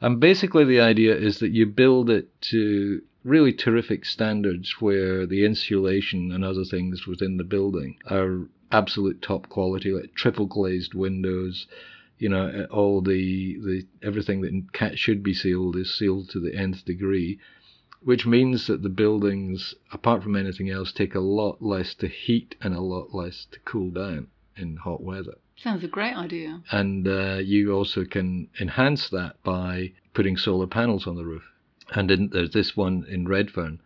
And 0.00 0.20
basically, 0.20 0.64
the 0.64 0.80
idea 0.80 1.16
is 1.16 1.40
that 1.40 1.50
you 1.50 1.66
build 1.66 2.08
it 2.08 2.28
to 2.42 3.02
really 3.24 3.52
terrific 3.52 4.04
standards 4.04 4.76
where 4.80 5.26
the 5.26 5.44
insulation 5.44 6.30
and 6.32 6.44
other 6.44 6.64
things 6.64 7.06
within 7.06 7.36
the 7.36 7.44
building 7.44 7.96
are 8.08 8.46
absolute 8.70 9.20
top 9.20 9.48
quality, 9.48 9.90
like 9.92 10.14
triple 10.14 10.46
glazed 10.46 10.94
windows. 10.94 11.66
You 12.18 12.28
know, 12.28 12.66
all 12.70 13.00
the, 13.00 13.58
the 13.60 13.86
everything 14.02 14.40
that 14.80 14.98
should 14.98 15.22
be 15.22 15.34
sealed 15.34 15.76
is 15.76 15.96
sealed 15.96 16.30
to 16.30 16.40
the 16.40 16.54
nth 16.54 16.84
degree, 16.84 17.38
which 18.02 18.26
means 18.26 18.66
that 18.66 18.82
the 18.82 18.88
buildings, 18.88 19.74
apart 19.92 20.22
from 20.22 20.36
anything 20.36 20.70
else, 20.70 20.92
take 20.92 21.14
a 21.14 21.20
lot 21.20 21.60
less 21.62 21.94
to 21.94 22.06
heat 22.08 22.54
and 22.62 22.74
a 22.74 22.80
lot 22.80 23.14
less 23.14 23.46
to 23.50 23.58
cool 23.64 23.90
down 23.90 24.28
in 24.56 24.76
hot 24.76 25.02
weather 25.02 25.34
Sounds 25.56 25.82
a 25.84 25.88
great 25.88 26.14
idea. 26.14 26.62
and 26.70 27.06
uh, 27.08 27.38
you 27.42 27.72
also 27.72 28.04
can 28.04 28.48
enhance 28.60 29.08
that 29.10 29.42
by 29.42 29.92
putting 30.14 30.36
solar 30.36 30.66
panels 30.66 31.06
on 31.06 31.16
the 31.16 31.24
roof. 31.24 31.42
And 31.94 32.10
in, 32.10 32.28
there's 32.28 32.50
this 32.50 32.76
one 32.76 33.04
in 33.08 33.26
Redfern 33.26 33.80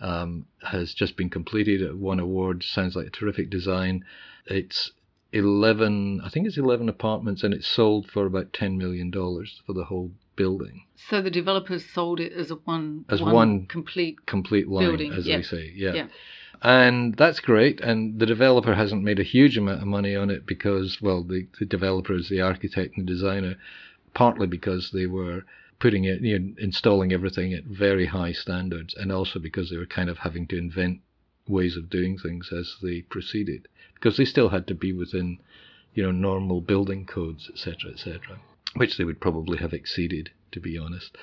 um, 0.00 0.46
has 0.62 0.94
just 0.94 1.16
been 1.16 1.30
completed. 1.30 1.80
It 1.82 1.96
won 1.96 2.20
awards. 2.20 2.66
Sounds 2.66 2.94
like 2.94 3.06
a 3.06 3.10
terrific 3.10 3.50
design. 3.50 4.04
It's 4.46 4.92
11, 5.32 6.20
I 6.24 6.28
think 6.28 6.46
it's 6.46 6.56
11 6.58 6.88
apartments, 6.88 7.42
and 7.42 7.52
it's 7.52 7.66
sold 7.66 8.08
for 8.10 8.26
about 8.26 8.52
10 8.52 8.78
million 8.78 9.10
dollars 9.10 9.60
for 9.66 9.72
the 9.72 9.84
whole 9.84 10.12
building. 10.38 10.84
So 11.10 11.20
the 11.20 11.30
developers 11.30 11.84
sold 11.84 12.20
it 12.20 12.32
as 12.32 12.50
a 12.50 12.54
one 12.54 13.04
As 13.08 13.20
one 13.20 13.66
complete. 13.66 14.24
Complete 14.26 14.68
line, 14.68 14.86
Building, 14.86 15.12
as 15.12 15.26
yeah. 15.26 15.38
they 15.38 15.42
say. 15.42 15.72
Yeah. 15.74 15.92
Yeah. 15.92 16.06
And 16.62 17.14
that's 17.16 17.40
great. 17.40 17.80
And 17.80 18.18
the 18.18 18.26
developer 18.26 18.74
hasn't 18.74 19.04
made 19.04 19.20
a 19.20 19.24
huge 19.34 19.56
amount 19.58 19.82
of 19.82 19.86
money 19.86 20.16
on 20.16 20.30
it 20.30 20.46
because, 20.46 20.98
well, 21.02 21.22
the, 21.22 21.46
the 21.58 21.66
developer 21.66 22.14
is 22.14 22.28
the 22.28 22.40
architect 22.40 22.96
and 22.96 23.06
the 23.06 23.12
designer, 23.12 23.56
partly 24.14 24.46
because 24.46 24.90
they 24.92 25.06
were 25.06 25.44
putting 25.78 26.04
it, 26.04 26.20
you 26.20 26.38
know, 26.38 26.54
installing 26.58 27.12
everything 27.12 27.52
at 27.52 27.64
very 27.64 28.06
high 28.06 28.32
standards, 28.32 28.94
and 28.94 29.12
also 29.12 29.38
because 29.38 29.70
they 29.70 29.76
were 29.76 29.86
kind 29.86 30.10
of 30.10 30.18
having 30.18 30.46
to 30.48 30.58
invent 30.58 31.00
ways 31.46 31.76
of 31.76 31.90
doing 31.90 32.18
things 32.18 32.50
as 32.52 32.76
they 32.82 33.02
proceeded, 33.02 33.68
because 33.94 34.16
they 34.16 34.24
still 34.24 34.48
had 34.48 34.66
to 34.66 34.74
be 34.74 34.92
within, 34.92 35.38
you 35.94 36.02
know, 36.02 36.10
normal 36.10 36.60
building 36.60 37.06
codes, 37.06 37.48
etc., 37.52 37.92
etc., 37.92 38.40
which 38.74 38.96
they 38.96 39.04
would 39.04 39.20
probably 39.20 39.58
have 39.58 39.72
exceeded, 39.72 40.30
to 40.52 40.60
be 40.60 40.78
honest. 40.78 41.16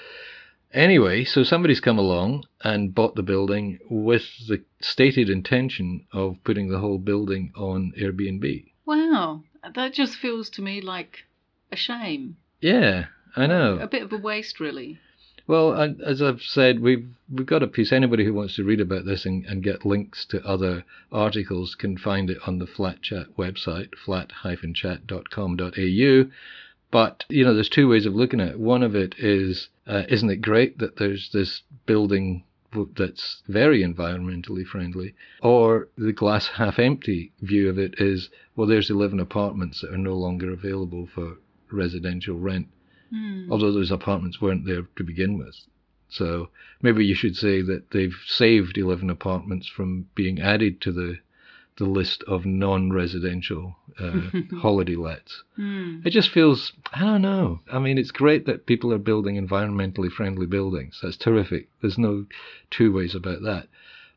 Anyway, 0.74 1.24
so 1.24 1.44
somebody's 1.44 1.80
come 1.80 1.98
along 1.98 2.46
and 2.62 2.94
bought 2.94 3.16
the 3.16 3.24
building 3.24 3.80
with 3.90 4.24
the 4.48 4.62
stated 4.82 5.30
intention 5.30 6.06
of 6.12 6.44
putting 6.44 6.70
the 6.70 6.80
whole 6.80 6.98
building 6.98 7.54
on 7.56 7.94
Airbnb. 7.98 8.66
Wow, 8.86 9.44
that 9.74 9.94
just 9.94 10.18
feels 10.18 10.50
to 10.52 10.62
me 10.62 10.82
like 10.82 11.26
a 11.72 11.76
shame. 11.76 12.38
Yeah, 12.60 13.06
I 13.36 13.48
know. 13.48 13.80
A 13.80 13.88
bit 13.88 14.04
of 14.04 14.12
a 14.12 14.18
waste, 14.18 14.60
really. 14.60 15.00
Well, 15.48 15.96
as 16.04 16.24
I've 16.24 16.42
said, 16.42 16.80
we've 16.80 17.08
we've 17.32 17.46
got 17.46 17.62
a 17.62 17.68
piece. 17.68 17.92
Anybody 17.92 18.26
who 18.26 18.34
wants 18.34 18.56
to 18.56 18.64
read 18.64 18.82
about 18.82 19.06
this 19.06 19.28
and, 19.28 19.46
and 19.46 19.62
get 19.62 19.86
links 19.86 20.26
to 20.26 20.44
other 20.44 20.84
articles 21.12 21.76
can 21.76 21.98
find 21.98 22.32
it 22.32 22.40
on 22.48 22.58
the 22.58 22.66
Flat 22.66 23.04
Chat 23.04 23.28
website, 23.38 23.90
flat-chat.com.au. 24.04 26.32
But 26.91 27.26
you 27.30 27.43
know, 27.43 27.54
there's 27.54 27.69
two 27.69 27.89
ways 27.89 28.06
of 28.06 28.15
looking 28.15 28.39
at 28.39 28.50
it. 28.50 28.60
One 28.60 28.84
of 28.84 28.95
it 28.95 29.15
is, 29.17 29.69
uh, 29.88 30.04
isn't 30.08 30.30
it 30.30 30.38
great 30.38 30.78
that 30.80 30.98
there's 30.98 31.30
this 31.32 31.62
building 31.86 32.43
that's 32.95 33.41
very 33.48 33.82
environmentally 33.84 34.65
friendly? 34.65 35.15
Or 35.41 35.88
the 35.98 36.13
glass 36.13 36.48
half 36.56 36.80
empty 36.80 37.32
view 37.41 37.69
of 37.69 37.80
it 37.80 37.95
is, 38.00 38.30
well, 38.56 38.67
there's 38.67 38.89
11 38.89 39.19
apartments 39.19 39.82
that 39.82 39.93
are 39.93 39.98
no 39.98 40.15
longer 40.15 40.52
available 40.52 41.08
for 41.08 41.38
residential 41.71 42.38
rent, 42.38 42.67
mm. 43.13 43.50
although 43.50 43.71
those 43.71 43.91
apartments 43.91 44.41
weren't 44.41 44.65
there 44.65 44.84
to 44.95 45.04
begin 45.04 45.38
with. 45.38 45.56
So 46.10 46.50
maybe 46.82 47.06
you 47.06 47.15
should 47.15 47.36
say 47.36 47.62
that 47.62 47.91
they've 47.91 48.15
saved 48.26 48.78
11 48.78 49.10
apartments 49.10 49.67
from 49.67 50.08
being 50.15 50.39
added 50.39 50.80
to 50.82 50.91
the 50.91 51.17
the 51.78 51.86
list 51.86 52.24
of 52.24 52.46
non-residential 52.46 53.76
uh, 54.00 54.22
holiday 54.60 54.96
lets. 54.96 55.44
Mm. 55.58 56.06
It 56.06 56.12
just 56.12 56.30
feels 56.30 56.74
I 56.94 57.02
don't 57.02 57.22
know. 57.22 57.60
I 57.72 57.80
mean, 57.80 57.98
it's 57.98 58.12
great 58.12 58.46
that 58.46 58.66
people 58.66 58.94
are 58.94 58.98
building 58.98 59.36
environmentally 59.36 60.12
friendly 60.12 60.46
buildings. 60.46 61.00
That's 61.02 61.18
terrific. 61.18 61.70
There's 61.82 61.98
no 61.98 62.26
two 62.72 62.94
ways 62.94 63.16
about 63.16 63.42
that. 63.44 63.68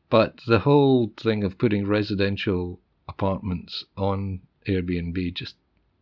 But 0.09 0.39
the 0.47 0.59
whole 0.59 1.11
thing 1.17 1.43
of 1.43 1.57
putting 1.57 1.85
residential 1.85 2.79
apartments 3.07 3.85
on 3.97 4.41
Airbnb 4.67 5.33
just 5.33 5.55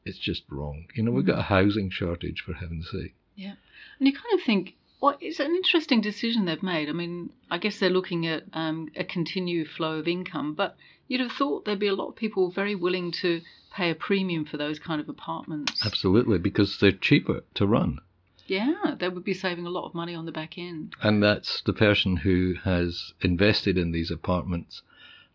it's 0.06 0.17
just 0.17 0.43
wrong. 0.50 0.86
You 0.93 1.04
know, 1.04 1.12
we've 1.12 1.26
got 1.26 1.39
a 1.39 1.43
housing 1.43 1.89
shortage 1.89 2.41
for 2.41 2.54
heaven's 2.54 2.89
sake. 2.89 3.13
Yeah, 3.36 3.56
and 4.00 4.08
you 4.08 4.13
kind 4.13 4.39
of 4.39 4.46
think 4.46 4.76
well, 5.00 5.17
it's 5.22 5.39
an 5.39 5.56
interesting 5.56 6.02
decision 6.02 6.46
they've 6.46 6.63
made. 6.63 6.89
I 6.89 6.93
mean, 6.93 7.32
I 7.52 7.58
guess 7.60 7.78
they're 7.80 7.89
looking 7.89 8.26
at 8.26 8.43
um, 8.54 8.89
a 8.96 9.04
continued 9.04 9.70
flow 9.70 10.00
of 10.00 10.08
income, 10.08 10.54
but 10.54 10.76
you'd 11.08 11.22
have 11.22 11.32
thought 11.32 11.65
there'd 11.65 11.80
be 11.80 11.88
a 11.88 11.96
lot 11.96 12.10
of 12.10 12.15
people 12.15 12.52
very 12.52 12.76
willing 12.76 13.12
to 13.12 13.41
pay 13.74 13.89
a 13.89 13.96
premium 13.96 14.46
for 14.46 14.58
those 14.58 14.80
kind 14.80 15.00
of 15.00 15.10
apartments. 15.10 15.86
Absolutely, 15.86 16.39
because 16.39 16.78
they're 16.80 16.91
cheaper 16.91 17.43
to 17.54 17.67
run. 17.67 18.00
Yeah, 18.48 18.96
they 18.98 19.10
would 19.10 19.26
be 19.26 19.34
saving 19.34 19.65
a 19.65 19.70
lot 19.70 19.86
of 19.86 19.93
money 19.93 20.15
on 20.15 20.26
the 20.26 20.32
back 20.32 20.58
end. 20.58 20.96
And 21.04 21.22
that's 21.22 21.62
the 21.62 21.74
person 21.74 22.17
who 22.17 22.56
has 22.63 23.13
invested 23.22 23.78
in 23.78 23.91
these 23.91 24.10
apartments 24.10 24.82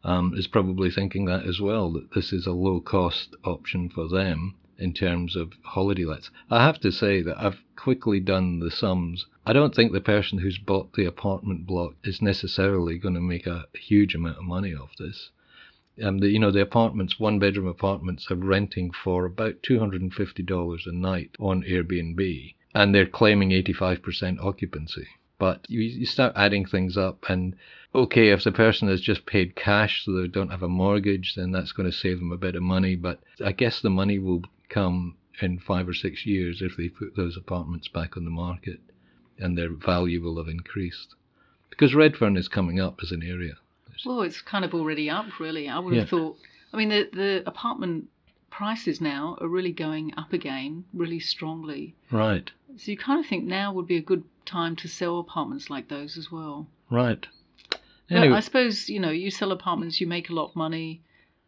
um, 0.03 0.35
is 0.35 0.47
probably 0.47 0.91
thinking 0.91 1.27
that 1.27 1.45
as 1.45 1.61
well, 1.61 1.93
that 1.93 2.13
this 2.15 2.33
is 2.33 2.47
a 2.47 2.53
low 2.53 2.81
cost 2.81 3.37
option 3.45 3.89
for 3.89 4.09
them 4.09 4.55
in 4.79 4.93
terms 4.93 5.37
of 5.37 5.53
holiday 5.63 6.05
lets. 6.05 6.31
I 6.51 6.65
have 6.65 6.81
to 6.81 6.91
say 6.91 7.23
that 7.23 7.39
I've 7.39 7.63
quickly 7.77 8.19
done 8.19 8.59
the 8.59 8.71
sums. 8.71 9.27
I 9.47 9.53
don't 9.53 9.75
think 9.75 9.93
the 9.93 10.01
person 10.01 10.39
who's 10.39 10.59
bought 10.59 10.95
the 10.95 11.05
apartment 11.05 11.67
block 11.67 11.95
is 12.03 12.23
necessarily 12.23 12.99
going 12.99 13.15
to 13.15 13.21
make 13.21 13.47
a 13.47 13.67
huge 13.75 14.15
amount 14.15 14.39
of 14.39 14.45
money 14.45 14.75
off 14.75 14.97
this. 14.99 15.31
The, 15.97 16.29
you 16.29 16.39
know, 16.39 16.51
the 16.51 16.63
apartments, 16.63 17.21
one 17.21 17.39
bedroom 17.39 17.67
apartments, 17.67 18.31
are 18.31 18.37
renting 18.37 18.91
for 18.93 19.25
about 19.25 19.63
$250 19.63 20.87
a 20.87 20.93
night 20.93 21.37
on 21.39 21.63
Airbnb, 21.63 22.55
and 22.75 22.95
they're 22.95 23.07
claiming 23.07 23.51
85% 23.51 24.43
occupancy. 24.43 25.07
But 25.39 25.67
you, 25.69 25.81
you 25.81 26.07
start 26.07 26.33
adding 26.37 26.65
things 26.65 26.97
up, 26.97 27.29
and 27.29 27.57
okay, 27.95 28.29
if 28.29 28.45
the 28.45 28.53
person 28.53 28.89
has 28.89 29.01
just 29.01 29.27
paid 29.27 29.57
cash 29.57 30.05
so 30.05 30.13
they 30.13 30.29
don't 30.29 30.51
have 30.51 30.63
a 30.63 30.69
mortgage, 30.69 31.35
then 31.35 31.51
that's 31.53 31.73
going 31.73 31.91
to 31.91 31.97
save 31.97 32.19
them 32.21 32.33
a 32.33 32.39
bit 32.39 32.55
of 32.55 32.63
money. 32.63 32.97
But 32.97 33.21
I 33.45 33.53
guess 33.53 33.81
the 33.81 33.91
money 33.91 34.19
will 34.19 34.43
come 34.69 35.17
in 35.41 35.59
five 35.59 35.89
or 35.89 35.95
six 35.95 36.25
years 36.25 36.63
if 36.63 36.77
they 36.77 36.89
put 36.89 37.17
those 37.17 37.37
apartments 37.37 37.89
back 37.89 38.17
on 38.17 38.25
the 38.25 38.31
market 38.31 38.81
and 39.39 39.59
their 39.59 39.71
value 39.71 40.23
will 40.23 40.37
have 40.39 40.49
increased. 40.49 41.15
Because 41.71 41.95
Redfern 41.95 42.37
is 42.37 42.49
coming 42.49 42.81
up 42.81 43.01
as 43.03 43.13
an 43.13 43.23
area. 43.23 43.55
Well, 44.05 44.23
it's 44.23 44.41
kind 44.41 44.65
of 44.65 44.75
already 44.75 45.09
up, 45.11 45.39
really. 45.39 45.69
I 45.69 45.79
would 45.79 45.97
have 45.97 46.09
thought. 46.09 46.39
I 46.73 46.77
mean, 46.77 46.89
the 46.89 47.09
the 47.13 47.43
apartment 47.47 48.09
prices 48.51 49.01
now 49.01 49.37
are 49.41 49.49
really 49.49 49.73
going 49.73 50.13
up 50.17 50.33
again, 50.33 50.85
really 50.93 51.21
strongly. 51.21 51.95
Right. 52.11 52.51
So 52.77 52.91
you 52.91 52.97
kind 52.97 53.19
of 53.19 53.27
think 53.27 53.45
now 53.45 53.73
would 53.73 53.87
be 53.87 53.97
a 53.97 54.03
good 54.03 54.25
time 54.45 54.77
to 54.77 54.89
sell 54.89 55.19
apartments 55.19 55.71
like 55.71 55.89
those 55.89 56.17
as 56.17 56.31
well. 56.31 56.67
Right. 56.91 57.27
Anyway. 58.11 58.29
But 58.29 58.37
I 58.37 58.41
suppose 58.41 58.89
you 58.89 59.01
know 59.01 59.11
you 59.11 59.31
sell 59.31 59.53
apartments, 59.53 60.01
you 60.01 60.07
make 60.07 60.31
a 60.31 60.35
lot 60.35 60.51
of 60.51 60.57
money, 60.57 61.03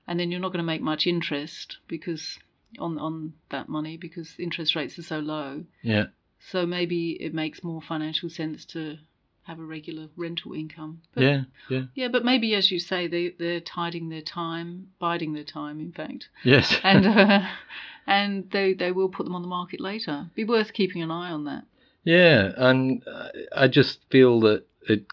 and 0.06 0.18
then 0.18 0.30
you're 0.30 0.40
not 0.40 0.52
going 0.52 0.64
to 0.64 0.72
make 0.72 0.82
much 0.82 1.06
interest 1.06 1.78
because 1.88 2.38
on 2.78 2.98
on 2.98 3.34
that 3.50 3.68
money 3.68 3.96
because 3.96 4.34
interest 4.38 4.74
rates 4.74 4.98
are 4.98 5.02
so 5.02 5.18
low. 5.18 5.64
Yeah. 5.82 6.06
So 6.40 6.66
maybe 6.66 7.12
it 7.12 7.32
makes 7.32 7.64
more 7.64 7.80
financial 7.80 8.28
sense 8.28 8.64
to 8.66 8.98
have 9.44 9.58
a 9.58 9.64
regular 9.64 10.08
rental 10.16 10.52
income. 10.52 11.02
But, 11.14 11.22
yeah, 11.22 11.42
yeah. 11.68 11.82
Yeah, 11.94 12.08
but 12.08 12.24
maybe 12.24 12.54
as 12.54 12.70
you 12.70 12.78
say, 12.78 13.06
they 13.06 13.34
they're 13.38 13.60
tiding 13.60 14.08
their 14.08 14.22
time, 14.22 14.88
biding 14.98 15.32
their 15.34 15.44
time, 15.44 15.80
in 15.80 15.92
fact. 15.92 16.28
Yes. 16.42 16.74
and 16.82 17.06
uh, 17.06 17.46
and 18.06 18.50
they 18.50 18.74
they 18.74 18.90
will 18.90 19.08
put 19.08 19.24
them 19.24 19.34
on 19.34 19.42
the 19.42 19.48
market 19.48 19.80
later. 19.80 20.30
Be 20.34 20.44
worth 20.44 20.72
keeping 20.72 21.02
an 21.02 21.10
eye 21.10 21.30
on 21.30 21.44
that. 21.44 21.64
Yeah, 22.04 22.52
and 22.56 23.02
I 23.54 23.68
just 23.68 24.00
feel 24.10 24.40
that 24.40 24.64
it 24.88 25.06